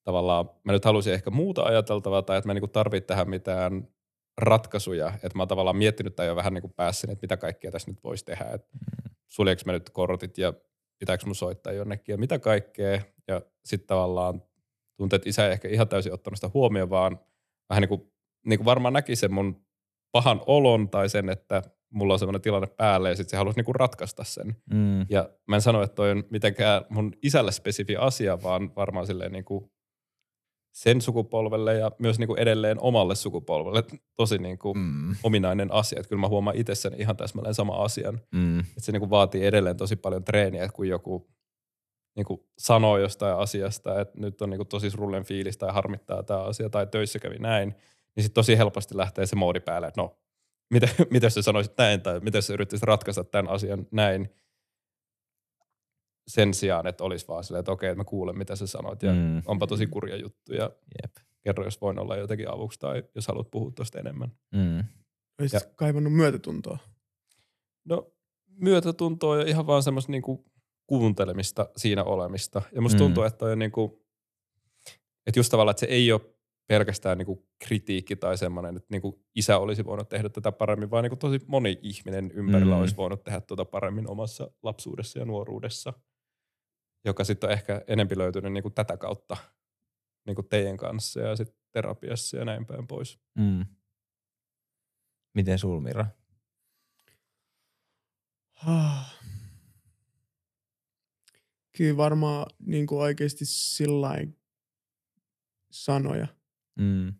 [0.03, 3.87] tavallaan mä nyt halusin ehkä muuta ajateltavaa tai että mä niinku tarvitse tähän mitään
[4.37, 5.07] ratkaisuja.
[5.15, 8.03] Että mä oon tavallaan miettinyt tai jo vähän niinku päässin, että mitä kaikkea tässä nyt
[8.03, 8.45] voisi tehdä.
[8.45, 9.15] Että mm.
[9.27, 10.53] suljeks mä nyt kortit ja
[10.99, 13.01] pitääkö mun soittaa jonnekin ja mitä kaikkea.
[13.27, 14.43] Ja sitten tavallaan
[14.97, 17.19] tuntuu, että isä ei ehkä ihan täysin ottanut sitä huomioon, vaan
[17.69, 18.11] vähän niin kuin,
[18.45, 19.65] niin kuin varmaan näki sen mun
[20.13, 21.61] pahan olon tai sen, että
[21.93, 24.55] mulla on sellainen tilanne päälle ja sitten se halusi niinku ratkaista sen.
[24.73, 25.05] Mm.
[25.09, 29.31] Ja mä en sano, että toi on mitenkään mun isälle spesifi asia, vaan varmaan silleen
[29.31, 29.71] niinku
[30.73, 33.83] sen sukupolvelle ja myös niinku edelleen omalle sukupolvelle
[34.15, 35.15] tosi niinku mm.
[35.23, 35.99] ominainen asia.
[35.99, 38.19] Että kyllä mä huomaan itsessäni ihan täsmälleen sama asian.
[38.31, 38.59] Mm.
[38.59, 41.27] Että se niinku vaatii edelleen tosi paljon treeniä, että kun joku
[42.15, 46.69] niinku sanoo jostain asiasta, että nyt on niinku tosi surullen fiilis tai harmittaa tämä asia
[46.69, 47.75] tai töissä kävi näin,
[48.15, 50.19] niin sitten tosi helposti lähtee se moodi päälle, että no,
[50.73, 54.29] mitä, mitä sä sanoisit näin tai miten sä yrittäisit ratkaista tämän asian näin
[56.27, 59.13] sen sijaan, että olisi vaan silleen, että okei, että mä kuulen, mitä sä sanoit ja
[59.13, 59.41] mm.
[59.45, 60.71] onpa tosi kurja juttu ja
[61.03, 61.15] Jep.
[61.41, 64.31] kerro, jos voin olla jotenkin avuksi tai jos haluat puhua tuosta enemmän.
[64.51, 64.83] Mm.
[65.39, 66.77] Olisit kaivannut myötätuntoa?
[67.85, 68.13] No
[68.47, 70.45] myötätuntoa ja ihan vaan semmoista niinku
[70.87, 72.61] kuuntelemista siinä olemista.
[72.75, 72.99] Ja musta mm.
[72.99, 74.05] tuntuu, että on niinku,
[75.27, 76.21] että just tavallaan, että se ei ole
[76.67, 81.15] pelkästään niinku kritiikki tai semmoinen, että niinku isä olisi voinut tehdä tätä paremmin, vaan niinku
[81.15, 82.81] tosi moni ihminen ympärillä mm.
[82.81, 85.93] olisi voinut tehdä tuota paremmin omassa lapsuudessa ja nuoruudessa,
[87.05, 89.37] joka sitten on ehkä enempi löytynyt niinku tätä kautta
[90.25, 93.19] niinku teidän kanssa ja sitten terapiassa ja näin päin pois.
[93.35, 93.65] Mm.
[95.33, 96.05] Miten sul, Mira?
[98.65, 99.23] Ah.
[101.77, 104.09] Kyllä varmaan niin kuin oikeasti sillä
[105.71, 106.27] sanoja.
[106.79, 107.13] Mm.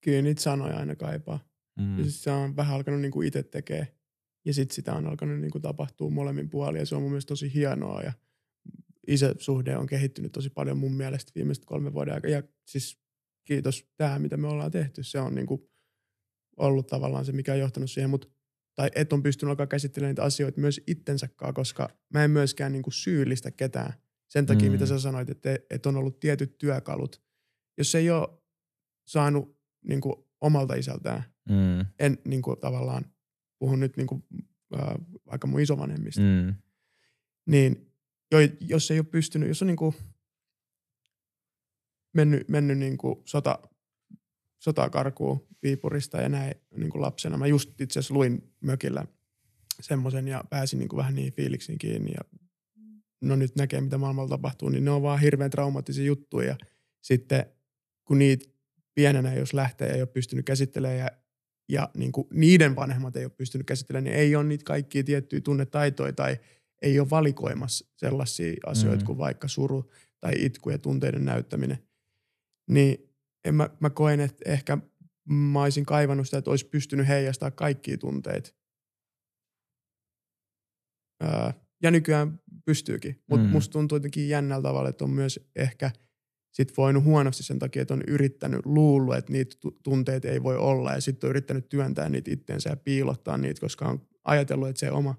[0.00, 1.48] Kyllä niitä sanoja aina kaipaa.
[1.78, 1.98] Mm.
[1.98, 3.96] Ja sit se on vähän alkanut niin kuin itse tekee.
[4.44, 6.78] Ja sitten sitä on alkanut niin kuin tapahtua molemmin puolin.
[6.78, 8.02] Ja se on mun mielestä tosi hienoa.
[8.02, 8.12] Ja
[9.06, 12.34] isäsuhde on kehittynyt tosi paljon mun mielestä viimeiset kolme vuoden aikana.
[12.34, 12.98] Ja siis
[13.44, 15.02] kiitos tämä, mitä me ollaan tehty.
[15.02, 15.70] Se on niin kuin
[16.56, 18.10] ollut tavallaan se, mikä on johtanut siihen.
[18.10, 18.28] Mutta
[18.74, 22.82] tai et on pystynyt alkaa käsittelemään niitä asioita myös itsensäkaan, koska mä en myöskään niin
[22.82, 23.92] kuin syyllistä ketään
[24.28, 24.72] sen takia, mm.
[24.72, 27.22] mitä sä sanoit, että, että on ollut tietyt työkalut.
[27.78, 28.28] Jos ei ole
[29.06, 31.86] saanut niin kuin omalta isältään, mm.
[31.98, 33.04] en niin kuin, tavallaan,
[33.58, 34.24] puhun nyt niin kuin,
[34.74, 34.94] äh,
[35.26, 36.54] vaikka mun isovanhemmista, mm.
[37.46, 37.92] niin
[38.32, 39.94] jo, jos ei ole pystynyt, jos on niin kuin
[42.14, 43.58] mennyt, mennyt niin kuin sota,
[44.58, 47.38] sotakarkuun Viipurista ja näin niin kuin lapsena.
[47.38, 49.06] Mä just itse asiassa luin mökillä
[49.80, 52.38] semmoisen ja pääsin niin kuin vähän niin fiiliksiin kiinni ja
[53.20, 56.48] no nyt näkee, mitä maailmalla tapahtuu, niin ne on vaan hirveän traumaattisia juttuja.
[56.48, 56.56] Ja
[57.02, 57.46] sitten
[58.06, 58.46] kun niitä
[58.94, 61.10] pienenä, jos lähtee ja ei ole pystynyt käsittelemään ja,
[61.68, 65.40] ja niin kuin niiden vanhemmat ei ole pystynyt käsittelemään, niin ei ole niitä kaikkia tiettyjä
[65.40, 66.36] tunnetaitoja tai
[66.82, 69.06] ei ole valikoimassa sellaisia asioita mm.
[69.06, 71.78] kuin vaikka suru tai itku ja tunteiden näyttäminen.
[72.70, 73.10] Niin
[73.44, 74.78] en mä, mä koen, että ehkä
[75.28, 78.50] mä olisin kaivannut sitä, että olisi pystynyt heijastamaan kaikkia tunteita.
[81.24, 81.50] Öö,
[81.82, 83.52] ja nykyään pystyykin, mutta mm.
[83.52, 85.90] musta tuntuu jotenkin jännällä tavalla, että on myös ehkä
[86.56, 90.92] sit voinut huonosti sen takia, että on yrittänyt luullut, että niitä tunteita ei voi olla
[90.92, 94.90] ja sitten on yrittänyt työntää niitä itteensä ja piilottaa niitä, koska on ajatellut, että se
[94.90, 95.14] oma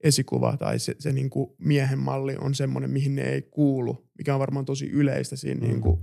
[0.00, 4.34] esikuva tai se, se niin kuin miehen malli on semmoinen, mihin ne ei kuulu, mikä
[4.34, 5.66] on varmaan tosi yleistä siinä mm.
[5.66, 6.00] niin kuin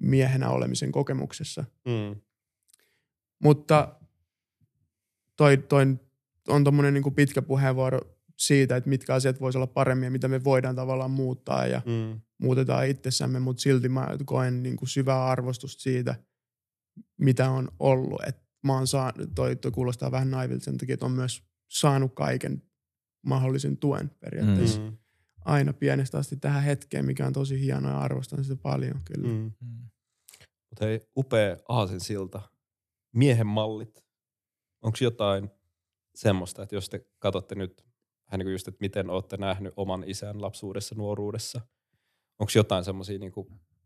[0.00, 1.64] miehenä olemisen kokemuksessa.
[1.84, 2.20] Mm.
[3.42, 3.96] Mutta
[5.36, 5.96] toi, toi
[6.48, 8.00] on tuommoinen niin pitkä puheenvuoro
[8.36, 12.20] siitä, että mitkä asiat voisi olla paremmin ja mitä me voidaan tavallaan muuttaa ja mm.
[12.38, 16.14] Muutetaan itsessämme, mutta silti mä koen niin kuin syvää arvostusta siitä,
[17.20, 18.22] mitä on ollut.
[18.26, 22.14] Et mä oon saanut, toi, toi kuulostaa vähän naivilta sen takia, että on myös saanut
[22.14, 22.62] kaiken
[23.26, 24.80] mahdollisen tuen periaatteessa.
[24.80, 24.96] Mm.
[25.44, 29.28] Aina pienestä asti tähän hetkeen, mikä on tosi hienoa ja arvostan sitä paljon kyllä.
[29.28, 29.52] Mm.
[29.60, 29.88] Mm.
[30.70, 32.42] Mutta hei, upea aasinsilta.
[33.12, 34.04] Miehen mallit.
[34.82, 35.50] Onko jotain
[36.14, 37.86] semmoista, että jos te katsotte nyt
[38.26, 41.60] vähän niin kuin just, että miten olette nähnyt oman isän lapsuudessa, nuoruudessa.
[42.38, 43.32] Onko jotain semmoisia niin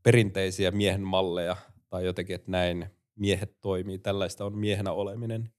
[0.02, 1.56] perinteisiä miehen malleja
[1.88, 2.86] tai jotenkin, että näin
[3.16, 5.52] miehet toimii, tällaista on miehenä oleminen,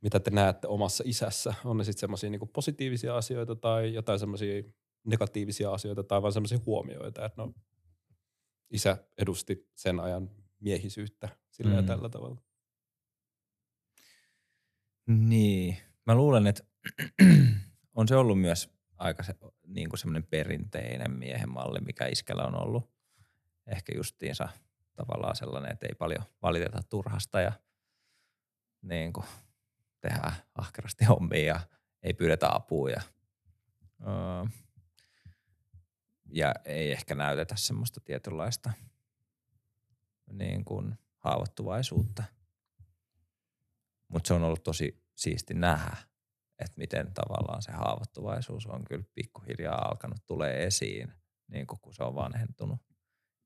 [0.00, 1.54] mitä te näette omassa isässä?
[1.64, 4.62] On ne sitten semmoisia niin positiivisia asioita tai jotain semmoisia
[5.04, 7.54] negatiivisia asioita tai vain semmoisia huomioita, että no
[8.70, 10.30] isä edusti sen ajan
[10.60, 11.76] miehisyyttä sillä mm.
[11.76, 12.42] ja tällä tavalla.
[15.06, 15.76] Niin,
[16.06, 16.64] mä luulen, että
[17.94, 19.34] on se ollut myös aika se,
[19.66, 22.90] niin kuin semmoinen perinteinen miehen malli, mikä iskällä on ollut.
[23.66, 24.48] Ehkä justiinsa
[24.96, 27.52] tavallaan sellainen, että ei paljon valiteta turhasta ja
[28.82, 29.26] niin kuin
[30.00, 31.60] tehdään ahkerasti hommia ja
[32.02, 33.02] ei pyydetä apua ja,
[34.00, 34.44] öö,
[36.32, 38.72] ja ei ehkä näytetä semmoista tietynlaista
[40.32, 42.24] niin kuin haavoittuvaisuutta.
[44.08, 45.96] Mutta se on ollut tosi siisti nähdä,
[46.58, 51.12] että miten tavallaan se haavoittuvaisuus on kyllä pikkuhiljaa alkanut tulee esiin,
[51.48, 52.80] niin kun se on vanhentunut.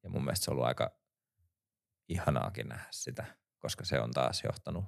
[0.02, 0.90] Ja mun mielestä se on ollut aika
[2.08, 3.24] ihanaakin nähdä sitä,
[3.58, 4.84] koska se on taas johtanut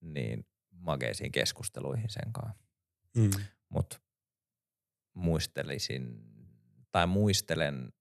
[0.00, 2.64] niin mageisiin keskusteluihin sen kanssa.
[3.16, 3.30] Mm.
[3.68, 4.00] Mutta
[5.14, 6.24] muistelisin,
[6.92, 7.92] tai muistelen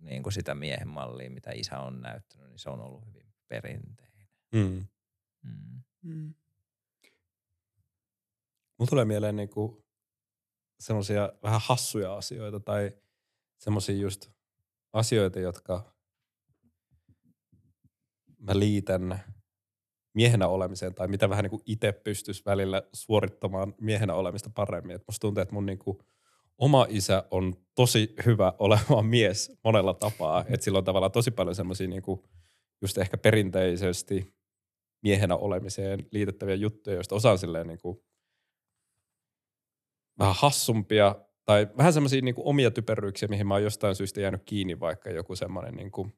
[0.00, 4.28] niin kuin sitä miehen mallia, mitä isä on näyttänyt, niin se on ollut hyvin perinteinen.
[4.54, 4.86] Mm.
[5.42, 5.82] Mm.
[6.02, 6.34] Mm.
[8.82, 9.84] Mulla tulee mieleen niinku
[10.80, 12.92] semmoisia vähän hassuja asioita tai
[13.58, 14.30] semmoisia just
[14.92, 15.94] asioita, jotka
[18.38, 19.20] mä liitän
[20.14, 24.96] miehenä olemiseen tai mitä vähän niinku itse pystyisi välillä suorittamaan miehenä olemista paremmin.
[24.96, 26.02] Et musta tuntuu, että mun niinku
[26.58, 30.44] oma isä on tosi hyvä olemaan mies monella tapaa.
[30.48, 32.24] Että sillä on tavallaan tosi paljon semmoisia niinku
[32.80, 34.34] just ehkä perinteisesti
[35.02, 38.11] miehenä olemiseen liitettäviä juttuja, joista osa on silleen niinku
[40.18, 44.80] vähän hassumpia tai vähän semmoisia niin omia typeryyksiä, mihin mä oon jostain syystä jäänyt kiinni,
[44.80, 46.12] vaikka joku semmoinen, niin kuin,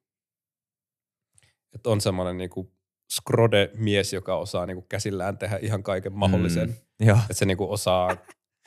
[1.74, 2.72] että on semmoinen niin kuin
[3.12, 6.68] skrode-mies, joka osaa niin kuin käsillään tehdä ihan kaiken mahdollisen.
[6.68, 8.16] Mm, että se niin kuin osaa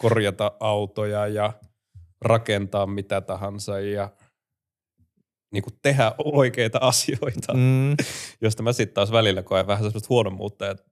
[0.02, 1.54] korjata autoja ja
[2.22, 4.10] rakentaa mitä tahansa ja
[5.52, 7.96] niin kuin tehdä oikeita asioita, mm.
[8.42, 10.84] josta mä sitten taas välillä koen vähän semmoista huonommuutta, että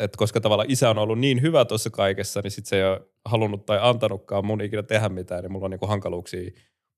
[0.00, 3.00] et koska tavallaan isä on ollut niin hyvä tuossa kaikessa, niin sitten se ei ole
[3.24, 6.50] halunnut tai antanutkaan mun ikinä tehdä mitään, niin mulla on niinku hankaluuksia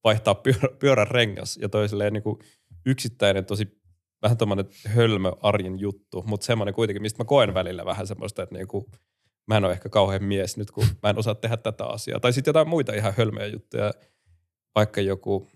[0.04, 1.56] vaihtaa pyörä, pyörän rengas.
[1.56, 2.38] Ja toi niinku
[2.86, 3.82] yksittäinen tosi
[4.22, 8.54] vähän tommonen hölmö arjen juttu, mutta semmoinen kuitenkin, mistä mä koen välillä vähän semmoista, että
[8.54, 8.90] niinku,
[9.46, 12.20] mä en ole ehkä kauhean mies nyt, kun mä en osaa tehdä tätä asiaa.
[12.20, 13.92] Tai sitten jotain muita ihan hölmöjä juttuja,
[14.74, 15.48] vaikka joku,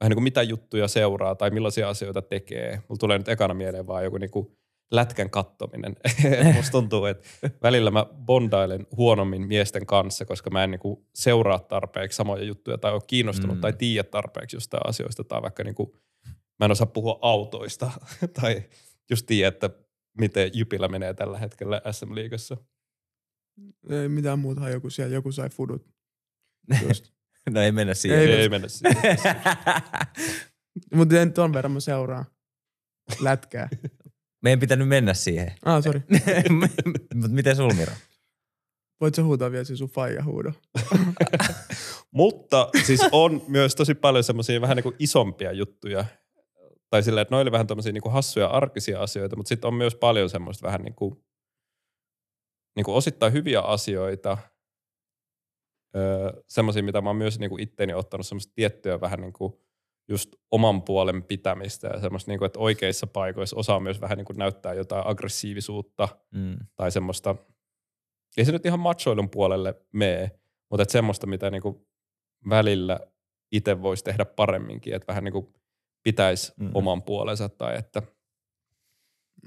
[0.00, 2.82] vähän niin kuin mitä juttuja seuraa tai millaisia asioita tekee.
[2.88, 4.58] Mulla tulee nyt ekana mieleen vaan joku niinku
[4.90, 5.96] lätkän kattominen.
[6.54, 7.26] Musta tuntuu, että
[7.62, 12.92] välillä mä bondailen huonommin miesten kanssa, koska mä en niinku seuraa tarpeeksi samoja juttuja tai
[12.92, 13.60] ole kiinnostunut mm.
[13.60, 15.96] tai tiedä tarpeeksi jostain asioista tai vaikka niinku,
[16.58, 17.90] mä en osaa puhua autoista
[18.40, 18.62] tai
[19.10, 19.70] just tiedä, että
[20.18, 22.56] miten Jypillä menee tällä hetkellä SM-liigassa.
[23.90, 25.86] Ei mitään muuta, joku siellä, joku sai fudut.
[26.88, 27.12] Just.
[27.50, 28.20] no ei mennä siihen.
[28.20, 28.96] Ei, ei mennä siihen.
[30.94, 32.24] Mutta ton verran mä seuraan
[33.20, 33.68] lätkää.
[34.42, 35.54] Meidän pitänyt mennä siihen.
[35.64, 36.02] Ah, sorry.
[37.14, 37.92] Mutta miten sul, Miro?
[39.00, 40.52] Voit sä huutaa vielä sun faija huudo?
[42.10, 46.04] Mutta siis on myös tosi paljon semmoisia vähän niin kuin isompia juttuja.
[46.90, 49.94] Tai silleen, että noille vähän tämmöisiä niin kuin hassuja arkisia asioita, mutta sitten on myös
[49.94, 51.24] paljon semmoista vähän niin kuin,
[52.76, 54.38] niin kuin osittain hyviä asioita.
[55.96, 59.52] Öö, semmoisia, mitä mä oon myös niin kuin itteeni ottanut semmoista tiettyä vähän niin kuin
[60.08, 64.26] just oman puolen pitämistä ja semmoista, niin kuin, että oikeissa paikoissa osaa myös vähän niin
[64.26, 66.56] kuin näyttää jotain aggressiivisuutta mm.
[66.76, 67.34] tai semmoista,
[68.36, 70.30] ei se nyt ihan machoilun puolelle mene,
[70.70, 71.86] mutta että semmoista, mitä niin kuin
[72.48, 73.00] välillä
[73.52, 75.54] itse voisi tehdä paremminkin, että vähän niin kuin
[76.02, 76.70] pitäisi mm.
[76.74, 78.02] oman puolensa tai että,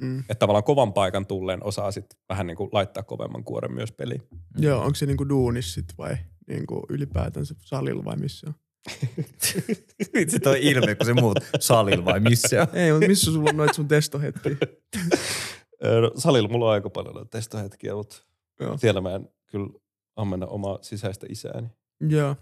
[0.02, 0.20] mm.
[0.20, 4.22] että tavallaan kovan paikan tulleen osaa sitten vähän niin kuin laittaa kovemman kuoren myös peliin.
[4.32, 4.64] Mm.
[4.64, 8.54] Joo, onko se niin kuin duunis sit vai niin kuin ylipäätänsä salilla vai missä on?
[10.14, 12.68] Vitsi toi ilme, kun se muut salilla vai missä?
[12.74, 14.56] Ei, mutta missä sulla on noita sun testohetkiä?
[16.02, 18.16] no, salilla mulla on aika paljon noita testohetkiä, mutta
[18.60, 18.78] Joo.
[18.78, 19.70] siellä mä en kyllä
[20.16, 21.68] ammenna omaa sisäistä isääni.
[22.10, 22.36] Joo.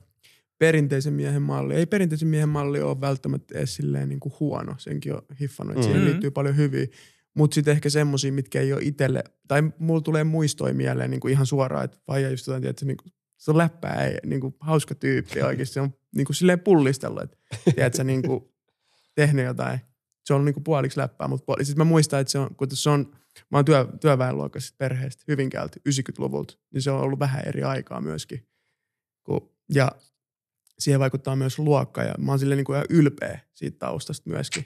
[0.58, 1.76] Perinteisen miehen malli.
[1.76, 4.76] Ei perinteisen miehen malli ole välttämättä edes silleen niin kuin huono.
[4.78, 6.00] Senkin on hiffannut, että mm-hmm.
[6.00, 6.88] siihen liittyy paljon hyviä.
[7.34, 11.32] Mutta sitten ehkä semmosia, mitkä ei ole itselle, tai mulla tulee muistoja mieleen niin kuin
[11.32, 14.56] ihan suoraan, että vaija just jotain, että niin kuin se on läppää, ei, niin kuin,
[14.60, 15.74] hauska tyyppi oikeasti.
[15.74, 17.38] Se on niin kuin, silleen pullistellut, että
[17.76, 18.44] tiedätkö, niin kuin,
[19.16, 19.80] tehnyt jotain.
[20.26, 22.90] Se on niin kuin, puoliksi läppää, mutta sitten mä muistan, että se on, kun se
[22.90, 23.16] on,
[23.52, 28.48] mä oon työ, työväenluokkaisesta perheestä Hyvinkäältä 90-luvulta, niin se on ollut vähän eri aikaa myöskin.
[29.24, 29.92] Kun, ja
[30.80, 34.66] siihen vaikuttaa myös luokka ja mä oon silleen niin kuin ihan ylpeä siitä taustasta myöskin.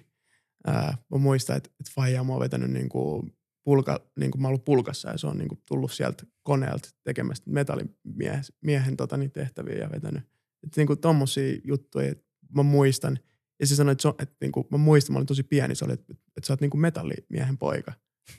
[0.68, 3.34] Ää, mä muistan, että, että Faija mä oon vetänyt niin kuin
[3.64, 7.50] pulka, niin kuin mä ollut pulkassa ja se on niin kuin tullut sieltä koneelta tekemästä
[7.50, 10.24] metallimiehen miehen, tota, niin tehtäviä ja vetänyt.
[10.64, 13.20] Että niin kuin tommosia juttuja, että mä muistan.
[13.60, 15.86] Ja se sanoi, että, se, että niin kuin, mä muistan, mä olin tosi pieni, se
[15.86, 17.94] oli, että, että sä oot niin kuin metallimiehen poika.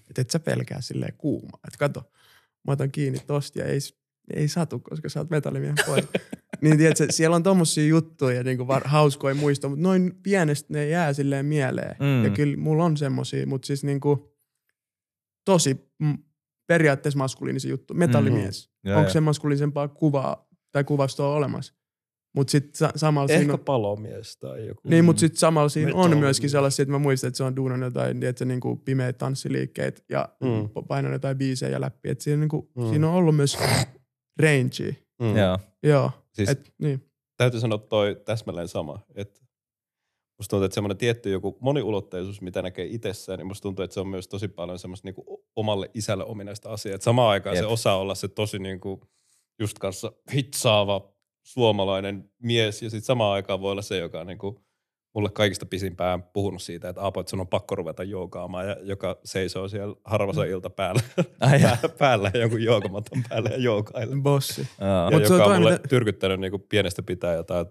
[0.09, 1.59] Että et sä pelkää silleen kuuma.
[1.67, 2.11] Että kato,
[2.67, 3.79] mä otan kiinni tosta ja ei,
[4.35, 6.09] Ei satu, koska sä oot metallimiehen poika.
[6.63, 11.13] niin tiedätkö, siellä on tommosia juttuja, niin kuin hauskoja muistoja, mutta noin pienestä ne jää
[11.13, 11.97] silleen mieleen.
[12.01, 12.25] Mm.
[12.25, 14.21] Ja kyllä mulla on semmosia, mutta siis niin kuin,
[15.45, 15.77] tosi
[16.67, 17.95] periaatteessa maskuliinisen juttu.
[17.95, 18.71] Metallimies.
[18.83, 18.97] Mm.
[18.97, 21.75] Onko se maskuliinisempaa kuvaa tai kuvastoa olemassa?
[22.35, 23.61] Mutta sitten sa- samalla Ehkä siinä on...
[23.61, 24.81] palomies tai joku.
[24.89, 27.87] Niin, mutta sitten samalla siinä on myöskin sellaisia, että mä muistan, että se on duunannut
[27.87, 30.87] jotain tiedätkö, niin kuin pimeät tanssiliikkeet ja mm.
[30.89, 32.09] painanut jotain biisejä läpi.
[32.09, 32.89] Et siinä, niin kuin, mm.
[32.89, 33.59] siinä on ollut myös
[34.43, 34.97] range.
[35.23, 35.37] Mm.
[35.37, 35.59] Joo.
[35.83, 36.11] Joo.
[36.33, 37.11] Siis et, niin.
[37.37, 39.01] Täytyy sanoa toi täsmälleen sama.
[39.15, 39.41] Että
[40.39, 44.01] musta tuntuu, että semmoinen tietty joku moniulotteisuus, mitä näkee itsessään, niin musta tuntuu, että se
[44.01, 45.27] on myös tosi paljon semmoista niin kuin
[45.57, 46.95] omalle isälle ominaista asiaa.
[46.95, 47.63] Että samaan aikaan Jep.
[47.63, 49.01] se osaa olla se tosi niin kuin
[49.59, 51.14] just kanssa hitsaava
[51.45, 54.57] suomalainen mies ja sitten samaan aikaan voi olla se, joka on niin kuin
[55.15, 59.21] mulle kaikista pisimpään puhunut siitä, että Aapo, että sun on pakko ruveta joogaamaan ja joka
[59.25, 60.51] seisoo siellä harvassa mm.
[60.51, 61.03] ilta päällä,
[61.41, 61.61] Ai
[61.99, 64.17] päällä jonkun joogamaton päällä ja joogailee.
[64.23, 64.69] Bossi.
[64.81, 65.89] Ja Mut joka on mulle mitä...
[65.89, 67.67] tyrkyttänyt niin kuin pienestä pitää jotain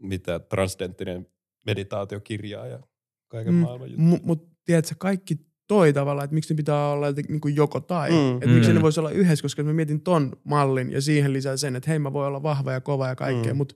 [0.00, 1.26] mitä transdenttinen
[1.66, 2.80] meditaatiokirjaa ja
[3.28, 4.08] kaiken mm, maailman juttuja.
[4.08, 8.10] Mutta mut, tiedätkö, kaikki toi tavalla, että miksi ne pitää olla niin kuin joko tai.
[8.10, 8.52] Mm, että mm.
[8.52, 11.90] miksi ne voisi olla yhdessä, koska mä mietin ton mallin ja siihen lisää sen, että
[11.90, 13.56] hei mä voin olla vahva ja kova ja kaikkea, mm.
[13.56, 13.74] mutta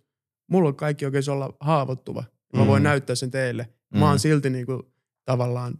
[0.50, 2.24] mulla on kaikki oikein olla haavoittuva.
[2.52, 2.66] Mä mm.
[2.66, 3.68] voin näyttää sen teille.
[3.94, 4.18] Mä oon mm.
[4.18, 4.82] silti niin kuin,
[5.24, 5.78] tavallaan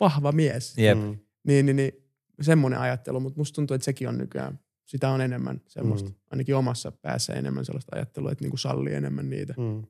[0.00, 0.78] vahva mies.
[0.78, 0.98] Yep.
[0.98, 1.18] Mm.
[1.46, 1.92] Niin, niin, niin
[2.40, 6.14] semmoinen ajattelu, mutta musta tuntuu, että sekin on nykyään, sitä on enemmän semmoista, mm.
[6.30, 9.54] ainakin omassa päässä enemmän sellaista ajattelua, että niin kuin sallii enemmän niitä.
[9.56, 9.82] Mm.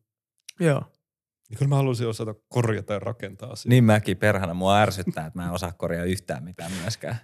[0.61, 0.82] Joo.
[1.51, 3.69] Niin kyllä mä haluaisin osata korjata ja rakentaa asioita.
[3.69, 4.55] Niin mäkin perhana.
[4.55, 7.17] Mua ärsyttää, että mä en osaa korjaa yhtään mitään myöskään.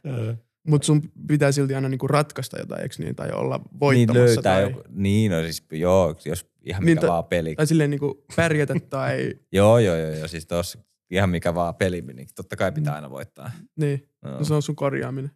[0.68, 3.16] Mutta sun pitää silti aina niinku ratkaista jotain, eikö niin?
[3.16, 4.12] Tai olla voittamassa.
[4.12, 4.62] Niin löytää tai...
[4.62, 7.55] joku, niin no siis joo, jos ihan mikä niin, vaan peli.
[7.55, 9.35] Tai silleen niinku pärjätä tai...
[9.53, 10.79] joo, joo, joo, joo, siis tos
[11.11, 13.51] ihan mikä vaan peli, niin totta kai pitää aina voittaa.
[13.77, 14.45] Niin, no.
[14.45, 15.31] se on sun korjaaminen.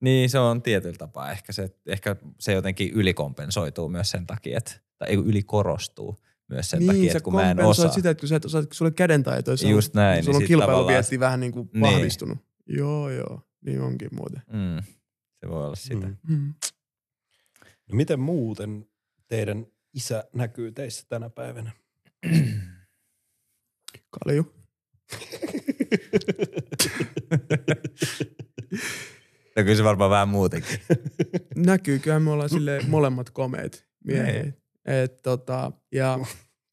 [0.00, 1.30] Niin, se on tietyllä tapaa.
[1.30, 6.16] Ehkä se, ehkä se jotenkin ylikompensoituu myös sen takia, että, tai ylikorostuu
[6.54, 7.92] myös sen niin, takia, että kun mä en osaa.
[7.92, 10.44] sitä, että kun sä et osaa, kun sulla on kädentaitoja, Just näin, niin sulla on
[10.44, 11.80] kilpailuvietti vähän niin kuin niin.
[11.80, 12.38] vahvistunut.
[12.66, 13.40] Joo, joo.
[13.64, 14.42] Niin onkin muuten.
[14.52, 14.82] Mm.
[15.40, 16.06] Se voi olla sitä.
[16.06, 16.16] Mm.
[16.28, 16.54] Mm.
[17.60, 18.86] No miten muuten
[19.28, 21.70] teidän isä näkyy teissä tänä päivänä?
[24.10, 24.54] Kalju.
[29.56, 30.78] no kyllä se varmaan vähän muutenkin.
[31.56, 34.42] Näkyy, kyllä me ollaan sille molemmat komeet miehet.
[34.42, 34.54] Niin.
[34.84, 36.18] Et tota, ja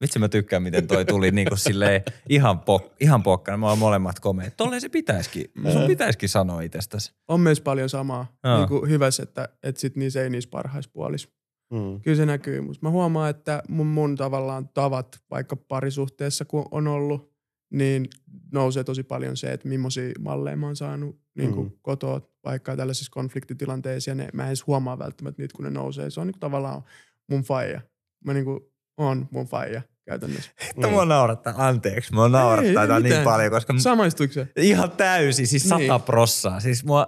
[0.01, 3.57] Vitsi mä tykkään, miten toi tuli niinku silleen ihan, pok, ihan pokkana.
[3.57, 4.57] Me ollaan molemmat komeet.
[4.57, 5.51] Tolleen se pitäisikin.
[5.71, 7.13] Sun pitäisikin sanoa itsestäsi.
[7.27, 8.37] On myös paljon samaa.
[8.57, 11.29] Niin kuin hyvässä, että, että sit niissä ei niissä parhaissa puolissa.
[11.73, 12.01] Mm.
[12.01, 12.61] Kyllä se näkyy.
[12.61, 17.31] Mutta mä huomaan, että mun, mun tavallaan tavat vaikka parisuhteessa kun on ollut,
[17.73, 18.07] niin
[18.53, 21.77] nousee tosi paljon se, että millaisia malleja mä oon saanut niin kuin mm.
[21.81, 26.09] kotoa vaikka tällaisissa konfliktitilanteissa ja ne, mä en edes huomaa välttämättä niitä, kun ne nousee.
[26.09, 26.83] Se on niin kuin tavallaan
[27.29, 27.81] mun faija.
[28.25, 28.59] Mä niin kuin
[28.97, 30.51] on mun faija käytännössä.
[30.69, 30.93] Että mm.
[30.93, 33.73] mua naurattaa, anteeksi, mua naurattaa tätä niin paljon, koska...
[33.77, 34.47] Samaistuiko se?
[34.55, 36.01] Ihan täysin, siis sata niin.
[36.01, 36.59] prossaa.
[36.59, 37.07] Siis mua,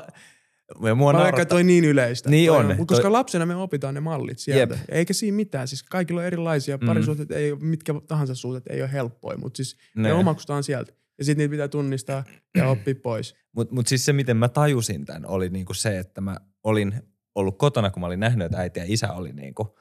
[0.96, 2.30] mua Vaikka toi niin yleistä.
[2.30, 2.72] Niin toi on.
[2.72, 2.88] on.
[2.88, 3.12] Koska toi...
[3.12, 4.76] lapsena me opitaan ne mallit sieltä.
[4.76, 4.84] Jep.
[4.89, 5.68] Eikä siinä mitään.
[5.68, 6.78] Siis kaikilla on erilaisia.
[6.78, 6.86] Mm.
[6.86, 10.94] Parisuhteet ei ole, mitkä tahansa suhteet ei ole helppoja, mutta siis ne, ne omaksutaan sieltä.
[11.18, 12.24] Ja sitten niitä pitää tunnistaa
[12.58, 13.36] ja oppia pois.
[13.56, 16.94] Mutta mut siis se, miten mä tajusin tämän, oli niinku se, että mä olin
[17.36, 19.78] ollut kotona, kun mä olin nähnyt, että äiti ja isä oli niinku,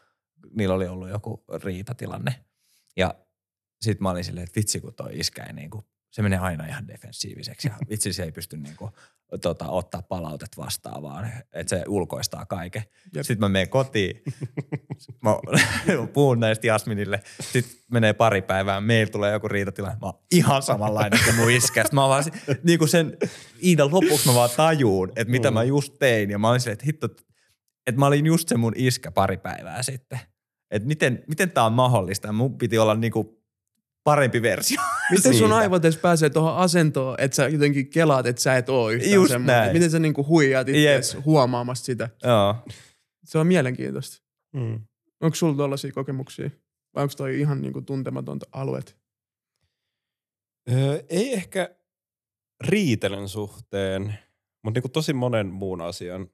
[0.57, 2.35] niillä oli ollut joku riitatilanne.
[2.97, 3.15] Ja
[3.81, 6.89] sitten mä olin silleen, että vitsi kun toi iskä ei niinku, se menee aina ihan
[6.89, 8.91] defensiiviseksi ja vitsi se ei pysty niinku,
[9.41, 12.83] tota, ottaa palautet vastaan, vaan että se ulkoistaa kaiken.
[13.15, 13.25] Jep.
[13.25, 14.23] Sitten mä menen kotiin,
[15.21, 15.31] mä
[16.13, 21.21] puhun näistä Jasminille, sitten menee pari päivää, meillä tulee joku riitatilanne, mä oon ihan samanlainen
[21.25, 21.83] kuin mun iskä.
[21.83, 22.25] Sitten mä vaan
[22.63, 23.17] niin kuin sen
[23.65, 25.55] Iidan lopuksi mä vaan tajuun, että mitä mm.
[25.55, 27.09] mä just tein ja mä olin silleen, että hitto,
[27.87, 30.21] että mä olin just se mun iskä pari päivää sitten
[30.73, 32.33] että miten, miten tämä on mahdollista.
[32.33, 33.43] Mun piti olla niinku
[34.05, 34.83] parempi versio.
[35.11, 38.93] Miten sun aivot edes pääsee tuohon asentoon, että sä jotenkin kelaat, että sä et ole
[38.93, 39.73] yhtään Just näin.
[39.73, 42.09] Miten sä niinku huijaat itse huomaamasta sitä.
[42.25, 42.57] Joo.
[43.25, 44.23] Se on mielenkiintoista.
[44.53, 44.81] Mm.
[45.21, 46.51] Onko sulla tuollaisia kokemuksia?
[46.95, 48.97] Vai onko toi ihan niinku tuntematonta alueet?
[50.71, 51.75] Öö, ei ehkä
[52.61, 54.19] riitelyn suhteen,
[54.65, 56.31] mutta niinku tosi monen muun asian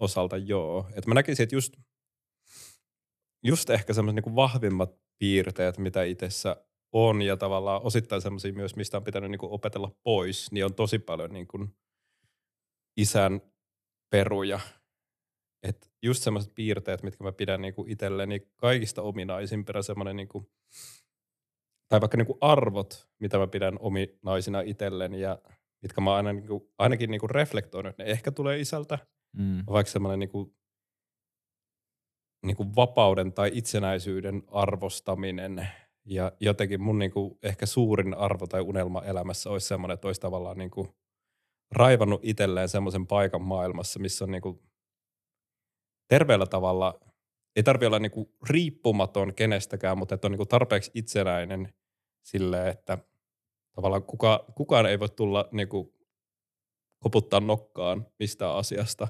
[0.00, 0.88] osalta joo.
[0.94, 1.74] Et mä näkisin, että just–
[3.42, 6.56] just ehkä semmoiset niin vahvimmat piirteet, mitä itsessä
[6.92, 10.74] on ja tavallaan osittain semmoisia myös, mistä on pitänyt niin kuin opetella pois, niin on
[10.74, 11.76] tosi paljon niin kuin
[12.96, 13.40] isän
[14.10, 14.60] peruja.
[15.62, 20.46] Et just semmoiset piirteet, mitkä mä pidän niin kuin itselleni kaikista ominaisimpina semmoinen niin kuin,
[21.88, 25.38] tai vaikka niin kuin arvot, mitä mä pidän ominaisina itselleni ja
[25.82, 28.98] mitkä mä aina, niin kuin, ainakin niin kuin reflektoinut, ne ehkä tulee isältä.
[29.36, 29.64] Mm.
[29.66, 30.54] Vaikka semmoinen niin kuin
[32.46, 35.68] niin kuin vapauden tai itsenäisyyden arvostaminen
[36.04, 40.20] ja jotenkin mun niin kuin ehkä suurin arvo tai unelma elämässä olisi semmoinen, että olisi
[40.20, 40.88] tavallaan niin kuin
[41.70, 44.60] raivannut itselleen semmoisen paikan maailmassa, missä on niin kuin
[46.08, 47.00] terveellä tavalla,
[47.56, 51.74] ei tarvitse olla niin kuin riippumaton kenestäkään, mutta että on niin kuin tarpeeksi itsenäinen
[52.22, 52.98] silleen, että
[53.74, 55.92] tavallaan kuka, kukaan ei voi tulla niin kuin
[57.02, 59.08] koputtaa nokkaan mistään asiasta.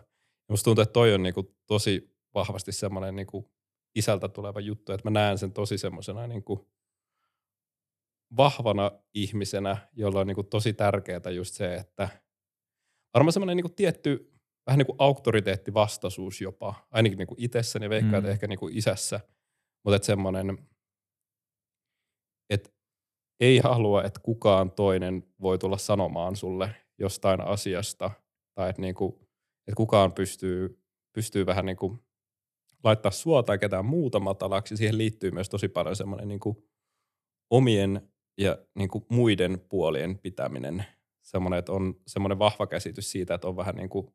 [0.48, 3.46] Musta tuntuu, että toi on niin kuin tosi vahvasti semmoinen niin kuin
[3.94, 6.60] isältä tuleva juttu, että mä näen sen tosi semmoisena niin kuin
[8.36, 12.08] vahvana ihmisenä, jolla on niin kuin tosi tärkeää just se, että
[13.14, 14.32] varmaan semmoinen niin kuin tietty
[14.66, 18.30] vähän niin kuin auktoriteettivastaisuus jopa, ainakin niin kuin itsessäni, veikkaan, mm.
[18.30, 19.20] ehkä niin kuin isässä,
[19.84, 20.58] mutta että semmoinen,
[22.50, 22.70] että
[23.40, 28.10] ei halua, että kukaan toinen voi tulla sanomaan sulle jostain asiasta,
[28.54, 29.12] tai että, niin kuin,
[29.66, 32.02] että kukaan pystyy, pystyy vähän niin kuin
[32.84, 34.76] laittaa sua tai ketään muuta matalaksi.
[34.76, 36.56] Siihen liittyy myös tosi paljon semmoinen niin kuin
[37.50, 40.84] omien ja niin kuin muiden puolien pitäminen.
[41.22, 44.14] Semmoinen, että on semmoinen vahva käsitys siitä, että on vähän niin kuin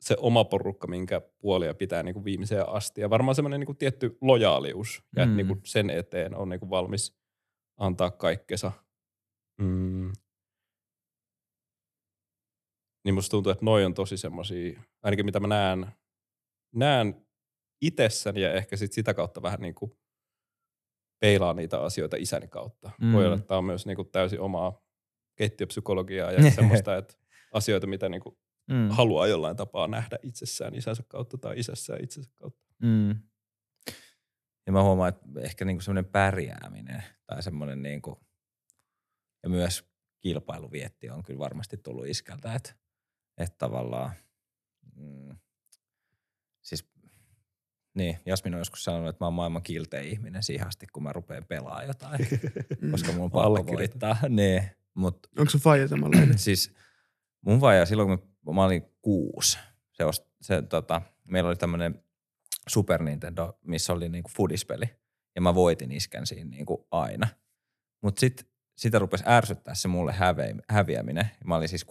[0.00, 3.00] se oma porukka, minkä puolia pitää niin kuin viimeiseen asti.
[3.00, 5.36] Ja varmaan semmoinen niin kuin tietty lojaalius, ja mm.
[5.36, 7.16] niin kuin sen eteen on niin kuin valmis
[7.76, 8.72] antaa kaikkensa.
[9.60, 10.12] Mm.
[13.04, 15.86] Niin musta tuntuu, että noi on tosi semmoisia, ainakin mitä mä näen,
[16.74, 17.26] näen
[17.80, 19.92] itsessäni ja ehkä sit sitä kautta vähän niin kuin
[21.20, 22.90] peilaa niitä asioita isäni kautta.
[23.00, 23.12] Mm.
[23.12, 24.82] Voi olla, että tämä on myös niin kuin täysin omaa
[25.36, 27.14] keittiöpsykologiaa ja semmoista, että
[27.52, 28.38] asioita, mitä niin kuin
[28.70, 28.88] mm.
[28.88, 32.62] haluaa jollain tapaa nähdä itsessään isänsä kautta tai isässään itsensä kautta.
[32.82, 33.10] Mm.
[34.66, 38.20] Ja mä huomaan, että ehkä niinku semmoinen pärjääminen tai semmoinen niinku,
[39.42, 39.84] ja myös
[40.20, 42.74] kilpailuvietti on kyllä varmasti tullut iskältä, että,
[43.38, 44.12] että tavallaan,
[44.94, 45.36] mm,
[46.62, 46.92] siis
[47.94, 51.12] niin, Jasmin on joskus sanonut, että mä oon maailman kiltein ihminen siihen asti, kun mä
[51.12, 52.28] rupean pelaamaan jotain,
[52.90, 54.16] koska mun on pakko voittaa.
[54.28, 54.62] Niin,
[54.94, 56.38] mut, Onko se faija samanlainen?
[56.48, 56.74] siis
[57.40, 59.58] mun faija silloin, kun mä olin kuusi,
[59.92, 60.04] se,
[60.40, 62.04] se tota, meillä oli tämmöinen
[62.68, 64.84] Super Nintendo, missä oli niinku foodispeli.
[65.34, 67.28] Ja mä voitin iskän siinä niinku aina.
[68.02, 68.46] Mutta sitten
[68.76, 70.14] sitä rupesi ärsyttää se mulle
[70.68, 71.30] häviäminen.
[71.44, 71.86] Mä olin siis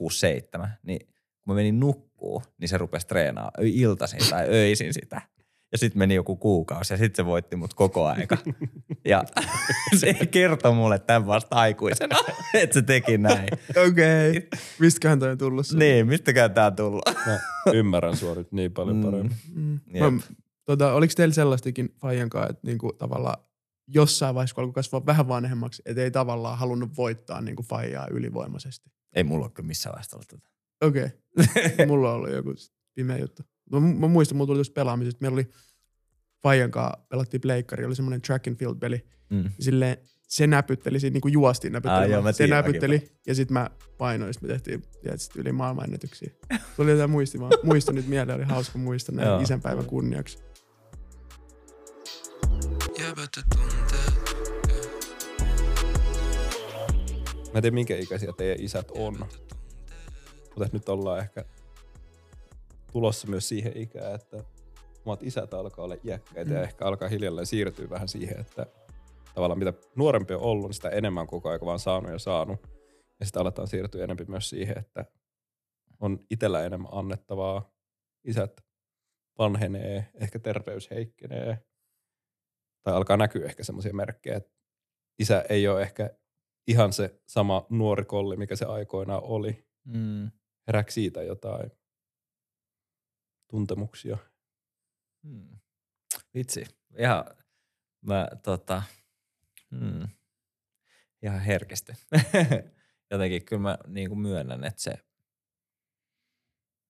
[0.64, 0.68] 6-7.
[0.84, 1.14] Niin
[1.44, 5.22] kun mä menin nukkuu, niin se rupesi treenaa iltaisin tai öisin sitä.
[5.72, 8.38] Ja sitten meni joku kuukausi ja sitten se voitti mut koko aika.
[9.06, 9.24] Ja
[10.00, 12.18] se kertoi mulle tämän vasta aikuisena,
[12.54, 13.50] että se teki näin.
[13.90, 14.30] Okei.
[14.30, 14.60] Okay.
[14.80, 15.66] Mistäköhän toi on tullut?
[15.74, 17.02] Niin, mistäkään tää on tullut?
[17.26, 17.40] Mä
[17.74, 19.04] ymmärrän sua nyt niin paljon mm.
[19.04, 19.36] paremmin.
[19.54, 19.80] Mm.
[20.00, 20.22] Mä,
[20.66, 23.44] tota, oliko teillä sellaistakin Fajankaa, että niinku tavallaan
[23.88, 28.90] jossain vaiheessa, kun alkoi kasvaa vähän vanhemmaksi, että ei tavallaan halunnut voittaa niinku Fajaa ylivoimaisesti?
[29.16, 30.50] Ei mulla ole kyllä missään vaiheessa ollut tätä.
[30.82, 31.06] Okei.
[31.06, 31.86] Okay.
[31.88, 32.54] mulla on ollut joku
[32.96, 33.44] pimeä juttu.
[33.72, 35.18] Mä, mä muistan, mulla tuli tuossa pelaamisesta.
[35.22, 35.50] Meillä oli
[36.44, 39.06] Fajan kanssa, pelattiin pleikkari, oli semmoinen track and field peli.
[39.30, 39.50] Mm.
[39.60, 42.14] Silleen, se näpytteli, siinä niin kuin juostiin näpytteli.
[42.14, 46.32] Ah, joo, se näpytteli ja sitten mä painoin, sit me tehtiin tietysti yli maailmanennätyksiä.
[46.76, 50.38] Se oli jotain muisti, mä muistan nyt mieleen, oli hauska muistaa näin isänpäivän kunniaksi.
[57.54, 59.26] Mä en tiedä, minkä ikäisiä teidän isät on.
[60.56, 61.46] Mutta nyt ollaan ehkä
[62.92, 64.44] tulossa myös siihen ikään, että
[65.06, 66.56] omat isät alkaa olla iäkkäitä mm.
[66.56, 68.66] ja ehkä alkaa hiljalleen siirtyä vähän siihen, että
[69.36, 72.68] tavallaan mitä nuorempi on ollut, niin sitä enemmän koko ajan vaan saanut ja saanut.
[73.20, 75.06] Ja sitä aletaan siirtyä enemmän myös siihen, että
[76.00, 77.72] on itsellä enemmän annettavaa.
[78.24, 78.62] Isät
[79.38, 81.58] vanhenee, ehkä terveys heikkenee.
[82.84, 84.52] Tai alkaa näkyä ehkä semmoisia merkkejä, että
[85.20, 86.10] isä ei ole ehkä
[86.68, 89.66] ihan se sama nuori kolli, mikä se aikoinaan oli.
[89.86, 90.32] Mm.
[90.68, 91.72] Herääkö siitä jotain
[93.48, 94.18] tuntemuksia?
[95.24, 95.60] Hmm.
[96.34, 96.66] Vitsi.
[96.98, 97.26] Ihan,
[98.02, 98.84] mä tota,
[99.72, 100.08] hmm,
[101.22, 101.92] ihan herkästi.
[103.12, 104.94] Jotenkin kyllä mä niin kuin myönnän, että se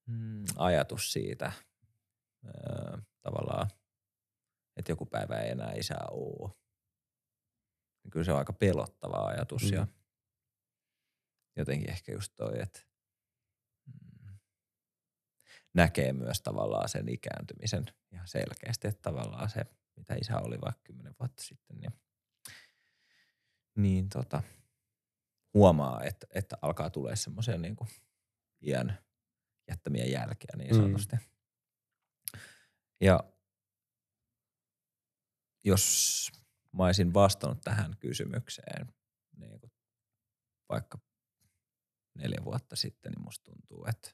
[0.08, 1.52] hmm, ajatus siitä
[2.46, 3.70] öö, tavallaan,
[4.78, 6.52] että joku päivä ei enää isää ole.
[8.12, 9.74] Kyllä se on aika pelottava ajatus mm.
[9.74, 9.88] ja
[11.56, 12.80] jotenkin ehkä just toi, että
[15.74, 19.66] näkee myös tavallaan sen ikääntymisen ihan selkeästi, että tavallaan se,
[19.96, 21.92] mitä isä oli vaikka kymmenen vuotta sitten, niin,
[23.76, 24.44] niin tota,
[25.54, 27.90] huomaa, että, että alkaa tulee semmoisia niin kuin
[28.62, 28.98] iän
[29.68, 30.82] jättämiä jälkeä niin mm.
[30.82, 31.16] sanotusti.
[31.16, 31.22] Mm.
[33.02, 33.24] Ja
[35.64, 36.32] jos
[36.72, 38.94] mä olisin vastannut tähän kysymykseen
[39.38, 39.72] niin kuin
[40.70, 41.00] vaikka
[42.16, 44.12] neljä vuotta sitten, niin musta tuntuu, että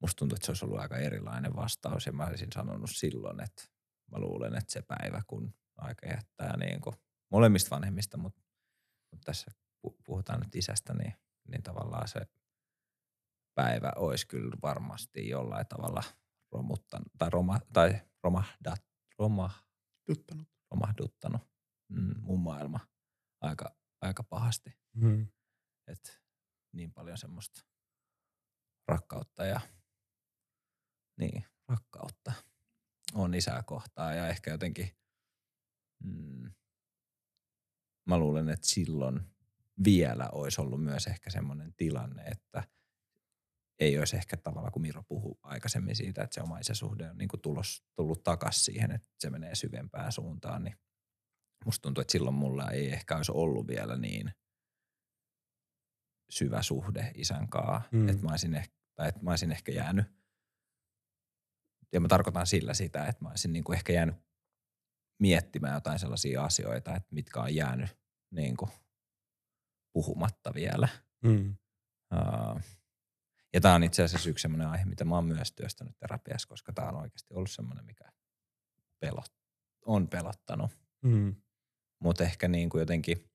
[0.00, 3.62] musta tuntuu, että se olisi ollut aika erilainen vastaus ja mä olisin sanonut silloin, että
[4.12, 6.96] mä luulen, että se päivä, kun aika jättää niin kuin
[7.30, 8.42] molemmista vanhemmista, mutta,
[9.12, 9.50] mutta tässä
[10.04, 11.14] puhutaan nyt isästä, niin,
[11.48, 12.20] niin tavallaan se
[13.54, 16.02] päivä olisi kyllä varmasti jollain tavalla
[16.52, 18.84] romuttanut tai, roma, tai romahdat,
[19.18, 21.42] romahduttanut, romahduttanut
[21.88, 22.80] mm, mun maailma
[23.40, 24.78] aika, aika pahasti.
[24.94, 25.28] Mm.
[25.86, 26.22] Et
[26.72, 27.67] niin paljon semmoista
[28.88, 29.60] rakkautta ja
[31.16, 32.32] niin, rakkautta
[33.14, 34.96] on isää kohtaan ja ehkä jotenkin
[36.04, 36.50] mm,
[38.08, 39.20] mä luulen, että silloin
[39.84, 42.62] vielä olisi ollut myös ehkä semmoinen tilanne, että
[43.78, 47.28] ei olisi ehkä tavalla, kun Miro puhui aikaisemmin siitä, että se oma isäsuhde on niin
[47.28, 50.76] kuin tulos, tullut takaisin siihen, että se menee syvempään suuntaan, niin
[51.64, 54.32] musta tuntuu, että silloin mulla ei ehkä olisi ollut vielä niin
[56.30, 58.08] syvä suhde isän kanssa, mm.
[58.08, 60.06] että, mä olisin ehkä, tai että mä olisin ehkä jäänyt,
[61.92, 64.16] ja mä tarkoitan sillä sitä, että mä olisin niin kuin ehkä jäänyt
[65.18, 67.98] miettimään jotain sellaisia asioita, että mitkä on jäänyt
[68.30, 68.70] niin kuin
[69.92, 70.88] puhumatta vielä.
[71.24, 71.56] Mm.
[72.14, 72.62] Uh,
[73.54, 76.72] ja tämä on itse asiassa yksi sellainen aihe, mitä mä oon myös työstänyt terapiassa, koska
[76.72, 78.12] tämä on oikeasti ollut semmoinen, mikä
[79.00, 79.34] pelot,
[79.86, 80.70] on pelottanut.
[81.02, 81.36] Mm.
[82.02, 83.30] Mutta ehkä niin kuin jotenkin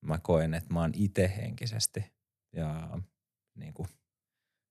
[0.00, 2.12] mä koen, että mä oon itse henkisesti
[2.52, 2.98] ja
[3.54, 3.88] niin kuin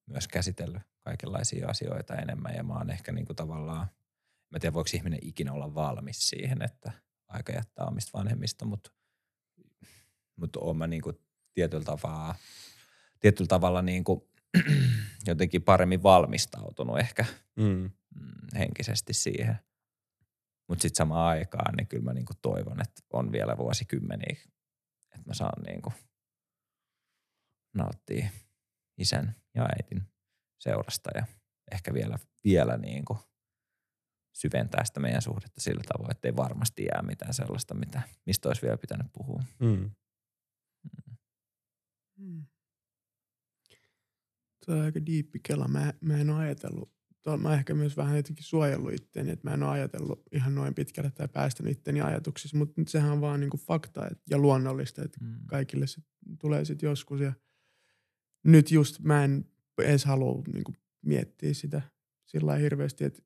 [0.05, 3.87] myös käsitellyt kaikenlaisia asioita enemmän ja mä oon ehkä niin kuin tavallaan,
[4.51, 6.91] mä tiedän voiko ihminen ikinä olla valmis siihen, että
[7.27, 8.91] aika jättää omista vanhemmista, mutta,
[10.35, 11.19] mutta oon mä niin kuin
[11.53, 12.35] tietyllä tavalla,
[13.19, 14.21] tietyllä tavalla niin kuin
[15.27, 17.25] jotenkin paremmin valmistautunut ehkä
[17.55, 17.63] mm.
[17.63, 17.89] mm
[18.57, 19.59] henkisesti siihen.
[20.67, 24.37] Mutta sitten samaan aikaan, niin kyllä mä niinku toivon, että on vielä vuosikymmeniä,
[25.15, 25.93] että mä saan niinku
[27.73, 28.29] nauttia
[28.97, 30.01] isän ja äitin
[30.59, 31.25] seurasta ja
[31.71, 33.17] ehkä vielä, vielä niinku
[34.33, 38.61] syventää sitä meidän suhdetta sillä tavoin, että ei varmasti jää mitään sellaista, mitä, mistä olisi
[38.61, 39.43] vielä pitänyt puhua.
[39.59, 39.91] Mm.
[42.17, 42.45] Mm.
[44.65, 45.67] Tuo on aika diippi kela.
[45.67, 46.95] Mä, mä en ole ajatellut
[47.37, 51.11] mä ehkä myös vähän jotenkin suojellut itteeni, että mä en ole ajatellut ihan noin pitkälle
[51.11, 55.35] tai päästänyt itteni ajatuksissa, mutta sehän on vaan niinku fakta et, ja luonnollista, että mm.
[55.45, 56.01] kaikille se
[56.39, 57.33] tulee sitten joskus ja
[58.45, 59.45] nyt just mä en
[59.77, 60.73] edes halua niinku
[61.05, 61.81] miettiä sitä
[62.25, 63.21] sillä hirveästi, että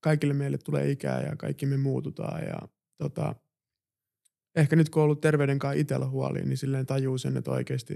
[0.00, 3.34] kaikille meille tulee ikää ja kaikki me muututaan ja tota,
[4.56, 7.94] ehkä nyt kun on ollut terveyden kanssa itsellä huoliin, niin silleen tajuu sen, että oikeasti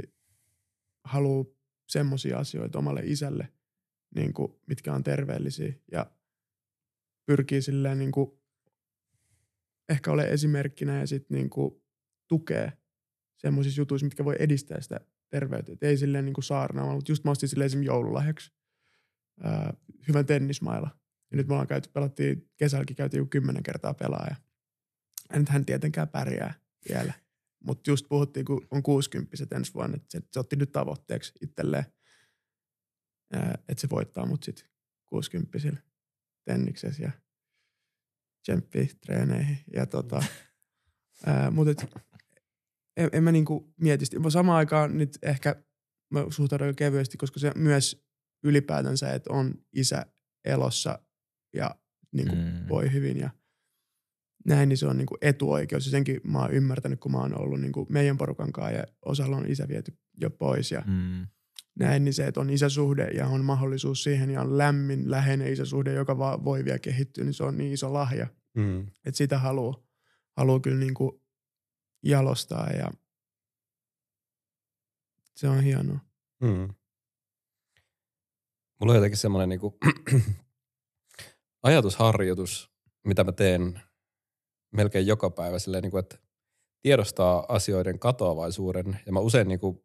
[1.04, 1.44] haluaa
[1.88, 3.48] semmoisia asioita omalle isälle–
[4.14, 6.10] niin kuin, mitkä on terveellisiä ja
[7.26, 8.30] pyrkii silleen niin kuin,
[9.88, 11.82] ehkä ole esimerkkinä ja sitten niin kuin,
[12.28, 12.72] tukee
[13.36, 15.00] semmoisissa jutuissa, mitkä voi edistää sitä
[15.38, 15.72] terveyttä.
[15.72, 18.52] Et ei silleen niin saarnaamalla, mutta just mä ostin silleen esimerkiksi joululahjaksi
[19.42, 19.74] ää,
[20.08, 20.88] hyvän tennismailla.
[21.30, 24.36] Ja nyt me ollaan käyty, pelattiin, kesälläkin käytiin jo kymmenen kertaa pelaaja.
[25.32, 26.54] Ja nyt hän tietenkään pärjää
[26.88, 27.12] vielä.
[27.64, 31.84] Mutta just puhuttiin, kun on 60 ensi vuonna, että se, se otti nyt tavoitteeksi itselleen–
[33.68, 34.66] että se voittaa mut sit
[35.06, 35.58] 60
[36.44, 37.10] tenniksessä ja
[38.42, 39.58] tsemppi treeneihin.
[39.72, 40.22] Ja tota,
[41.54, 42.04] mutta et,
[42.96, 44.30] en, en mä niinku mieti sitä.
[44.30, 45.64] Samaan aikaan nyt ehkä
[46.10, 48.04] mä suhtaudun kevyesti, koska se myös
[48.44, 50.06] ylipäätänsä, että on isä
[50.44, 50.98] elossa
[51.54, 51.74] ja
[52.12, 52.68] niinku mm.
[52.68, 53.30] voi hyvin ja
[54.46, 55.86] näin, niin se on niinku etuoikeus.
[55.86, 59.36] Ja senkin mä oon ymmärtänyt, kun mä oon ollut niinku meidän porukan kanssa ja osalla
[59.36, 60.72] on isä viety jo pois.
[60.72, 61.26] Ja mm
[61.78, 65.92] näin, niin se, että on isäsuhde ja on mahdollisuus siihen ja on lämmin, läheinen isäsuhde,
[65.92, 68.26] joka vaan voi vielä kehittyä, niin se on niin iso lahja.
[68.56, 68.80] Mm.
[68.80, 69.82] Että sitä haluaa,
[70.36, 71.20] haluaa kyllä niin kuin
[72.04, 72.90] jalostaa ja
[75.36, 75.98] se on hienoa.
[76.40, 76.74] Mm.
[78.80, 79.74] Mulla on jotenkin semmoinen niin kuin
[81.62, 82.70] ajatusharjoitus,
[83.06, 83.80] mitä mä teen
[84.72, 86.18] melkein joka päivä silleen, niin kuin, että
[86.82, 89.00] tiedostaa asioiden katoavaisuuden.
[89.06, 89.84] Ja mä usein niin kuin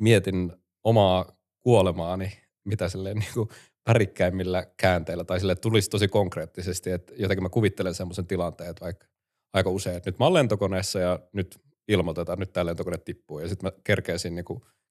[0.00, 0.52] mietin
[0.84, 2.32] omaa kuolemaani,
[2.64, 3.48] mitä silleen niin kuin
[3.88, 9.06] värikkäimmillä käänteillä tai sille tulisi tosi konkreettisesti, että jotenkin mä kuvittelen semmoisen tilanteen, että vaikka
[9.52, 13.38] aika usein, että nyt mä oon lentokoneessa ja nyt ilmoitetaan, että nyt tämä lentokone tippuu
[13.38, 14.44] ja sitten mä kerkeäsin niin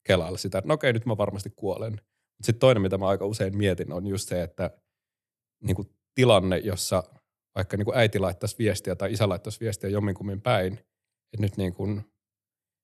[0.08, 2.02] kelailla sitä, että no okei, nyt mä varmasti kuolen.
[2.44, 4.78] Sitten toinen, mitä mä aika usein mietin, on just se, että
[5.64, 7.04] niin kuin tilanne, jossa
[7.56, 11.74] vaikka niin kuin äiti laittaisi viestiä tai isä laittaisi viestiä jomminkummin päin, että nyt niin
[11.74, 12.02] kuin,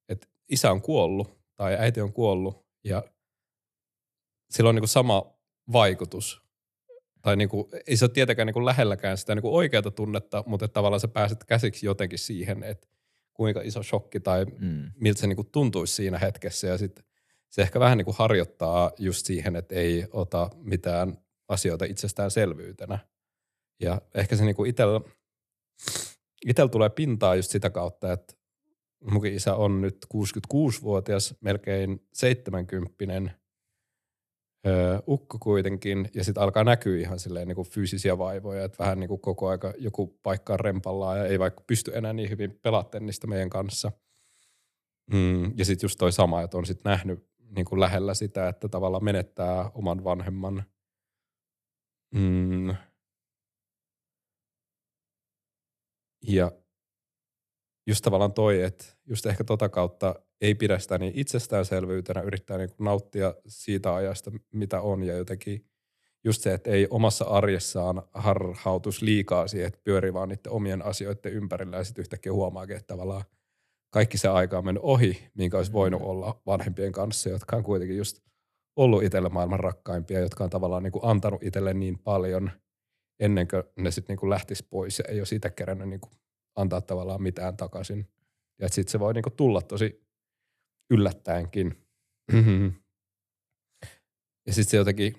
[0.09, 3.03] että isä on kuollut tai äiti on kuollut ja
[4.49, 5.33] sillä on niin kuin sama
[5.71, 6.46] vaikutus.
[7.27, 10.43] Tai niin kuin, ei se ole tietenkään niin kuin lähelläkään sitä niin kuin oikeata tunnetta,
[10.45, 12.87] mutta että tavallaan sä pääset käsiksi jotenkin siihen, että
[13.33, 14.91] kuinka iso shokki tai mm.
[14.95, 16.67] miltä se niin kuin tuntuisi siinä hetkessä.
[16.67, 17.05] Ja sitten
[17.49, 21.17] se ehkä vähän niin kuin harjoittaa just siihen, että ei ota mitään
[21.47, 22.99] asioita itsestäänselvyytenä.
[23.79, 25.01] Ja ehkä se niin kuin itsellä
[26.45, 28.33] itel tulee pintaa just sitä kautta, että
[29.11, 32.95] munkin isä on nyt 66-vuotias, melkein 70
[34.67, 38.99] öö, ukko kuitenkin, ja sitten alkaa näkyä ihan silleen niin kuin fyysisiä vaivoja, että vähän
[38.99, 42.59] niin kuin koko aika joku paikka on rempallaan ja ei vaikka pysty enää niin hyvin
[42.61, 43.91] pelaa tennistä meidän kanssa.
[45.13, 48.69] Mm, ja sitten just toi sama, että on sitten nähnyt niin kuin lähellä sitä, että
[48.69, 50.63] tavallaan menettää oman vanhemman
[52.15, 52.75] mm,
[56.27, 56.51] ja
[57.87, 62.69] just tavallaan toi, että just ehkä tota kautta ei pidä sitä niin itsestäänselvyytenä, yrittää niin
[62.79, 65.65] nauttia siitä ajasta, mitä on ja jotenkin
[66.23, 71.33] just se, että ei omassa arjessaan harhautus liikaa siihen, että pyörii vaan niiden omien asioiden
[71.33, 73.23] ympärillä ja sitten yhtäkkiä huomaakin, että tavallaan
[73.89, 76.07] kaikki se aika on mennyt ohi, minkä olisi voinut mm.
[76.07, 78.19] olla vanhempien kanssa, jotka on kuitenkin just
[78.75, 82.51] ollut itselle maailman rakkaimpia, jotka on tavallaan niin kuin antanut itselle niin paljon
[83.19, 86.11] ennen kuin ne sitten niin lähtisi pois ja ei ole siitä kerännyt niin kuin
[86.55, 88.07] antaa tavallaan mitään takaisin.
[88.61, 90.06] Ja sitten se voi niin kuin tulla tosi
[90.89, 91.87] yllättäenkin.
[94.47, 95.17] ja sitten se jotenkin,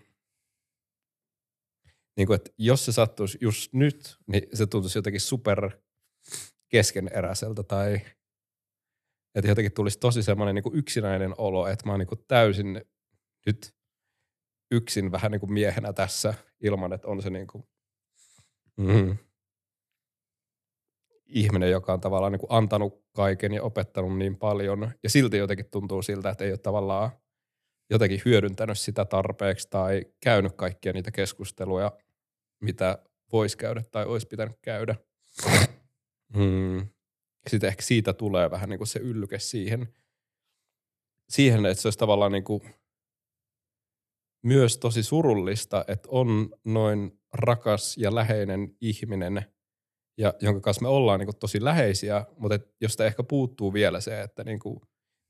[2.16, 5.70] niin kuin, että jos se sattuisi just nyt, niin se tuntuisi jotenkin super
[6.68, 8.00] keskeneräiseltä tai
[9.34, 12.82] että jotenkin tulisi tosi semmoinen niin yksinäinen olo, että mä oon niin täysin
[13.46, 13.74] nyt
[14.70, 17.64] yksin vähän niin kuin miehenä tässä ilman, että on se niin kuin,
[18.76, 19.16] mm,
[21.28, 24.90] ihminen, joka on tavallaan niin kuin antanut kaiken ja opettanut niin paljon.
[25.02, 27.10] Ja silti jotenkin tuntuu siltä, että ei ole tavallaan
[27.90, 31.92] jotenkin hyödyntänyt sitä tarpeeksi tai käynyt kaikkia niitä keskusteluja,
[32.60, 32.98] mitä
[33.32, 34.94] voisi käydä tai olisi pitänyt käydä.
[36.36, 36.88] Hmm.
[37.46, 39.88] Sitten ehkä siitä tulee vähän niin kuin se yllyke siihen,
[41.28, 42.62] siihen, että se olisi tavallaan niin kuin
[44.42, 49.46] myös tosi surullista, että on noin rakas ja läheinen ihminen,
[50.18, 54.00] ja jonka kanssa me ollaan niin kuin tosi läheisiä, mutta et josta ehkä puuttuu vielä
[54.00, 54.80] se, että niin kuin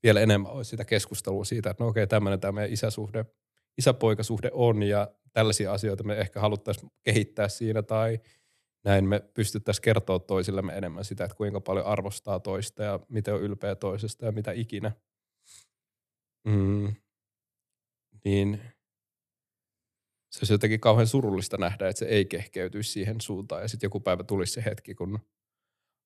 [0.03, 3.25] vielä enemmän olisi sitä keskustelua siitä, että no okei, tämmöinen tämä meidän isäsuhde,
[3.77, 8.19] isäpoikasuhde on, ja tällaisia asioita me ehkä haluttaisiin kehittää siinä, tai
[8.85, 13.41] näin me pystyttäisiin kertoa toisillemme enemmän sitä, että kuinka paljon arvostaa toista ja miten on
[13.41, 14.91] ylpeä toisesta ja mitä ikinä.
[16.45, 16.95] Mm.
[18.25, 18.61] Niin
[20.29, 23.61] se olisi jotenkin kauhean surullista nähdä, että se ei kehkeytyisi siihen suuntaan.
[23.61, 25.19] Ja sitten joku päivä tulisi se hetki, kun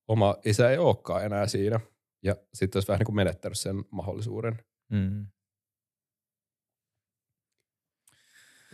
[0.08, 1.80] oma isä ei olekaan enää siinä.
[2.24, 4.64] Ja sitten olisi vähän niin kuin menettänyt sen mahdollisuuden.
[4.90, 5.28] Mm.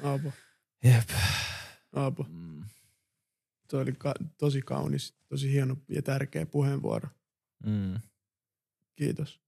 [0.03, 0.31] Aapo.
[0.83, 1.09] Jep.
[1.93, 2.25] Aapo.
[2.29, 2.63] Mm.
[3.69, 7.09] Tuo oli ka- tosi kaunis, tosi hieno ja tärkeä puheenvuoro.
[7.65, 7.99] Mm.
[8.95, 9.41] Kiitos.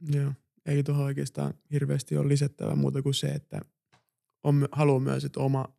[0.00, 0.32] Joo
[0.66, 3.60] ei tuohon oikeastaan hirveästi ole lisättävä muuta kuin se, että
[4.44, 5.76] on, haluaa myös, että oma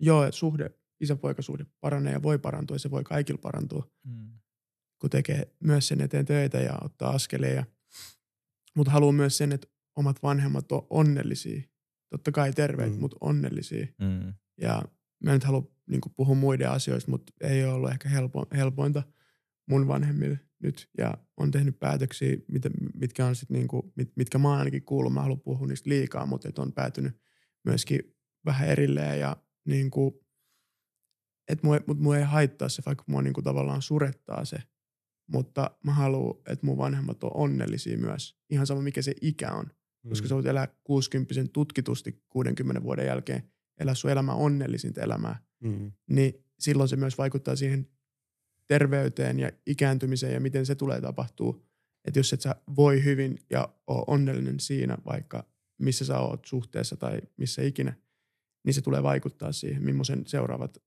[0.00, 0.70] joo, suhde,
[1.00, 4.30] isäpoikasuhde paranee ja voi parantua ja se voi kaikilla parantua, mm.
[5.00, 7.64] kun tekee myös sen eteen töitä ja ottaa askeleja.
[8.76, 11.62] Mutta haluaa myös sen, että omat vanhemmat on onnellisia.
[12.10, 13.00] Totta kai terveet, mm.
[13.00, 13.86] mutta onnellisia.
[13.98, 14.34] Mm.
[14.60, 14.82] Ja
[15.24, 19.02] mä en nyt halua niin puhua muiden asioista, mutta ei ole ollut ehkä helpo, helpointa
[19.68, 22.62] mun vanhemmille nyt ja on tehnyt päätöksiä, mit,
[22.94, 26.48] mitkä on sit niinku, mit, mitkä mä ainakin kuullut, mä haluan puhua niistä liikaa, mutta
[26.48, 27.12] et on päätynyt
[27.64, 28.00] myöskin
[28.44, 30.24] vähän erilleen ja niinku,
[31.48, 34.58] et mua, mut mua ei haittaa se, vaikka mua niinku tavallaan surettaa se,
[35.26, 39.64] mutta mä haluan, että mun vanhemmat on onnellisia myös, ihan sama mikä se ikä on,
[39.64, 40.08] mm.
[40.08, 43.42] koska sä voit elää 60 tutkitusti 60 vuoden jälkeen,
[43.80, 45.92] elää sun elämä onnellisinta elämää, mm.
[46.10, 47.88] niin silloin se myös vaikuttaa siihen
[48.68, 51.64] terveyteen ja ikääntymiseen ja miten se tulee tapahtuu.
[52.04, 55.44] Että jos et sä voi hyvin ja ole onnellinen siinä vaikka
[55.78, 57.94] missä sä oot suhteessa tai missä ikinä,
[58.64, 60.78] niin se tulee vaikuttaa siihen, millaisen seuraavat,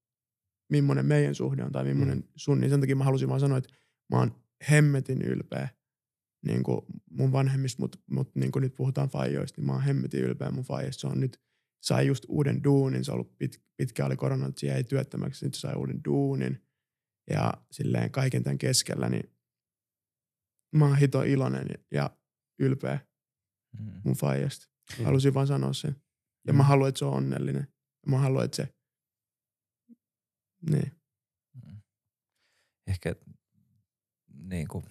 [0.72, 2.28] millainen meidän suhde on tai millainen mm.
[2.36, 2.60] sun.
[2.60, 3.74] Niin sen takia mä halusin vaan sanoa, että
[4.12, 4.36] mä oon
[4.72, 5.70] hemmetin ylpeä
[6.46, 10.22] niin kuin mun vanhemmista, mutta mut niin kuin nyt puhutaan faijoista, niin mä oon hemmetin
[10.22, 11.02] ylpeä mun faijasta.
[11.02, 11.42] Se on nyt,
[11.84, 15.54] sai just uuden duunin, se on ollut pit, pitkä oli korona, että jäi työttömäksi, nyt
[15.54, 16.62] sai uuden duunin.
[17.30, 19.36] Ja silleen kaiken tämän keskellä, niin
[20.76, 22.18] mä oon hito iloinen ja
[22.60, 23.00] ylpeä
[23.80, 24.02] mm.
[24.04, 24.68] mun faijasta.
[24.98, 25.06] Mm.
[25.06, 25.96] Halusin vaan sanoa sen.
[26.48, 26.58] Ja mm.
[26.58, 27.68] mä haluan, että se on onnellinen.
[28.08, 28.76] Mä haluan, että se...
[30.70, 30.92] Niin.
[31.66, 31.82] Mm.
[32.88, 33.16] Ehkä
[34.34, 34.86] niin kuin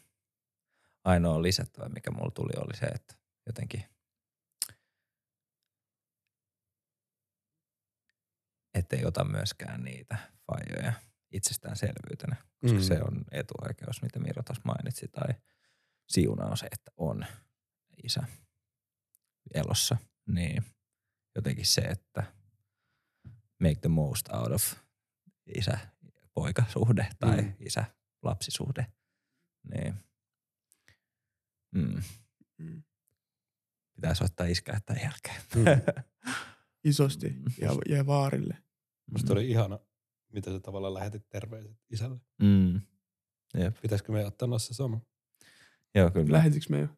[1.05, 3.15] ainoa lisättävä, mikä mulla tuli, oli se, että
[3.47, 3.85] jotenkin
[8.75, 10.93] ettei ota myöskään niitä fajoja
[11.31, 12.83] itsestäänselvyytenä, koska mm.
[12.83, 15.35] se on etuoikeus, mitä Miro tuossa mainitsi, tai
[16.09, 17.27] siuna on se, että on
[18.05, 18.23] isä
[19.55, 20.65] elossa, niin
[21.35, 22.35] jotenkin se, että
[23.61, 24.75] make the most out of
[25.55, 27.55] isä-poikasuhde tai mm.
[27.61, 28.87] isä-lapsisuhde,
[29.75, 29.95] niin
[31.75, 32.03] mm.
[32.59, 32.83] Mm.
[33.95, 35.43] pitää soittaa iskää tämän jälkeen.
[35.55, 35.65] Mm.
[36.91, 37.45] Isosti mm.
[37.61, 38.59] ja, ja vaarille.
[39.11, 39.79] Musta oli ihana,
[40.33, 42.21] mitä sä tavallaan lähetit terveiset isälle.
[42.43, 42.81] Mm.
[43.55, 43.77] Jep.
[43.83, 45.01] Pitäisikö me ottaa noissa sama?
[45.95, 46.33] Joo, kyllä.
[46.33, 46.89] Lähetitkö me jo?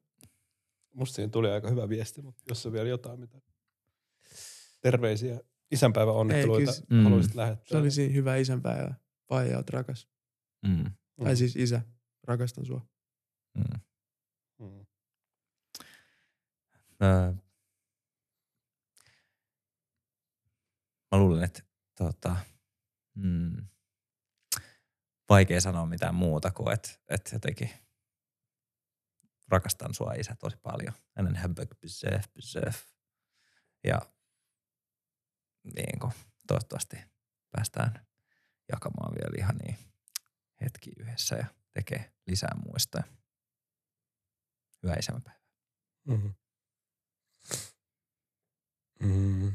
[0.94, 3.40] Musta siinä tuli aika hyvä viesti, mutta jos on vielä jotain, mitä
[4.80, 7.02] terveisiä isänpäivän onnitteluita Ei, mm.
[7.02, 7.68] haluaisit lähettää.
[7.68, 8.94] Se olisi hyvä isänpäivä.
[9.30, 10.08] Vai oot rakas.
[10.66, 10.84] Mm.
[11.24, 11.82] Tai siis isä,
[12.24, 12.86] rakastan sua.
[13.54, 13.80] Mm.
[14.58, 14.86] Mm.
[21.10, 21.62] Mä luulen, että
[21.98, 22.36] tota,
[23.14, 23.68] mm,
[25.28, 27.70] vaikea sanoa mitään muuta kuin, että, että jotenkin
[29.48, 30.92] rakastan sua isä tosi paljon.
[31.16, 31.70] Hänen häbök
[33.84, 34.00] Ja
[35.74, 36.12] niin kuin,
[36.46, 36.96] toivottavasti
[37.50, 38.06] päästään
[38.72, 39.78] jakamaan vielä ihan niin
[40.60, 43.04] hetki yhdessä ja tekee lisää muistoja.
[44.82, 45.40] Hyvää isänpäivää.
[46.08, 46.34] Mm-hmm.
[49.00, 49.52] Mm.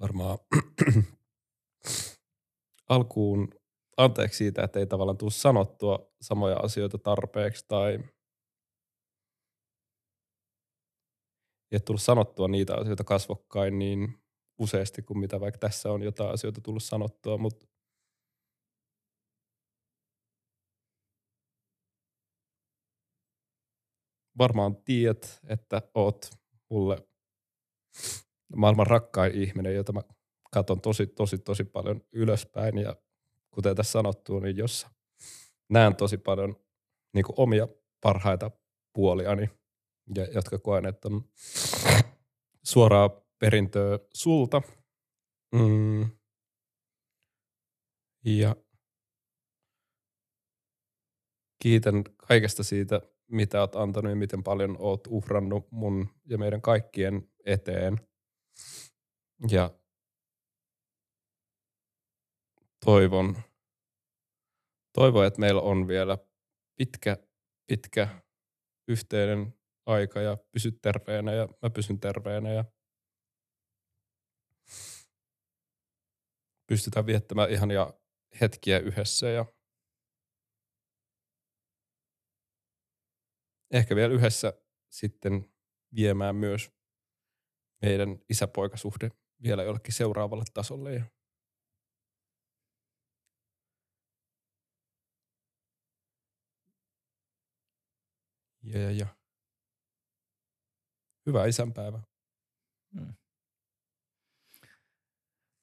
[0.00, 0.38] Varmaan
[2.88, 3.48] alkuun
[3.96, 7.98] anteeksi siitä, että ei tavallaan tule sanottua samoja asioita tarpeeksi tai
[11.72, 14.22] ei tullut sanottua niitä asioita kasvokkain niin
[14.58, 17.66] useasti kuin mitä vaikka tässä on jotain asioita tullut sanottua, mutta
[24.38, 26.30] varmaan tiedät, että oot
[26.70, 26.96] mulle
[28.56, 30.02] maailman rakkain ihminen, jota mä
[30.50, 32.96] katson tosi, tosi, tosi paljon ylöspäin ja
[33.50, 34.86] kuten tässä sanottu, niin jos
[35.68, 36.56] näen tosi paljon
[37.14, 37.68] niin kuin omia
[38.00, 38.50] parhaita
[38.92, 39.50] puoliani,
[40.14, 41.24] ja, jotka koen, että on
[42.62, 44.62] suoraa perintöä sulta.
[45.54, 46.10] Mm.
[48.24, 48.56] Ja
[51.62, 57.28] kiitän kaikesta siitä, mitä oot antanut ja miten paljon oot uhrannut mun ja meidän kaikkien
[57.46, 58.09] eteen.
[59.48, 59.70] Ja.
[62.84, 63.36] Toivon,
[64.92, 66.18] toivon, että meillä on vielä
[66.76, 67.16] pitkä,
[67.66, 68.22] pitkä
[68.88, 69.54] yhteinen
[69.86, 72.64] aika ja pysy terveenä ja mä pysyn terveenä ja
[76.66, 77.92] pystytään viettämään ihania
[78.40, 79.44] hetkiä yhdessä ja
[83.70, 84.52] ehkä vielä yhdessä
[84.90, 85.52] sitten
[85.94, 86.70] viemään myös
[87.82, 89.10] meidän isäpoikasuhde
[89.42, 90.94] vielä jollekin seuraavalle tasolle.
[90.94, 91.04] Ja
[98.62, 99.06] ja, ja, ja.
[101.26, 102.02] Hyvää isänpäivää.
[102.94, 103.14] Hmm.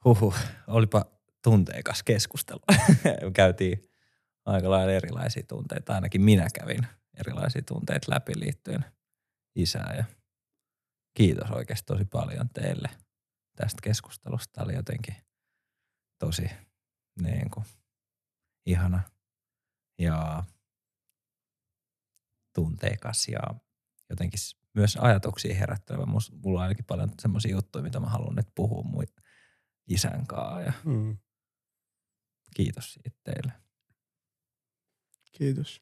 [0.05, 0.33] Huhu,
[0.67, 1.05] olipa
[1.43, 2.59] tunteikas keskustelu.
[3.33, 3.81] Käytiin
[4.45, 6.87] aika lailla erilaisia tunteita, ainakin minä kävin
[7.19, 8.85] erilaisia tunteita läpi liittyen
[9.55, 10.05] isään ja
[11.13, 12.89] kiitos oikeasti tosi paljon teille
[13.57, 14.51] tästä keskustelusta.
[14.53, 15.15] Tämä oli jotenkin
[16.19, 16.49] tosi
[17.21, 17.65] niin kuin,
[18.65, 19.03] ihana
[19.99, 20.43] ja
[22.55, 23.39] tunteikas ja
[24.09, 24.39] jotenkin
[24.73, 26.05] myös ajatuksia herättelevä.
[26.05, 29.03] Mulla on ainakin paljon semmoisia juttuja, mitä mä haluan nyt puhua mun
[29.87, 30.61] isän kanssa.
[30.61, 31.17] Ja mm.
[32.55, 33.53] Kiitos siitä teille.
[35.31, 35.81] Kiitos.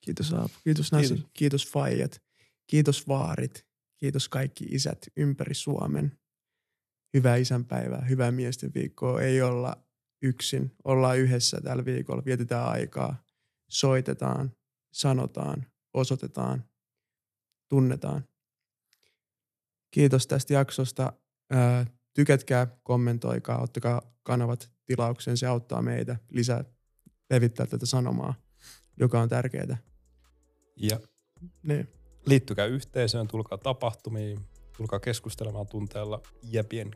[0.00, 0.54] Kiitos Aapu.
[0.64, 1.08] Kiitos Nasi.
[1.08, 2.22] Kiitos, Kiitos Fajat.
[2.66, 3.66] Kiitos Vaarit.
[3.96, 6.18] Kiitos kaikki isät ympäri Suomen.
[7.14, 9.20] Hyvää isänpäivää, hyvää miesten viikkoa.
[9.20, 9.76] Ei olla
[10.22, 10.74] yksin.
[10.84, 12.24] Ollaan yhdessä tällä viikolla.
[12.24, 13.22] Vietetään aikaa.
[13.68, 14.52] Soitetaan,
[14.92, 16.64] sanotaan, osoitetaan,
[17.68, 18.24] tunnetaan.
[19.90, 21.12] Kiitos tästä jaksosta.
[22.14, 25.36] tykätkää, kommentoikaa, ottakaa kanavat tilaukseen.
[25.36, 26.64] Se auttaa meitä lisää
[27.30, 28.34] levittää tätä sanomaa,
[28.96, 29.78] joka on tärkeää.
[30.76, 31.00] Ja
[31.62, 31.88] niin.
[32.26, 34.40] liittykää yhteisöön, tulkaa tapahtumiin,
[34.76, 36.86] tulkaa keskustelemaan tunteella jäpien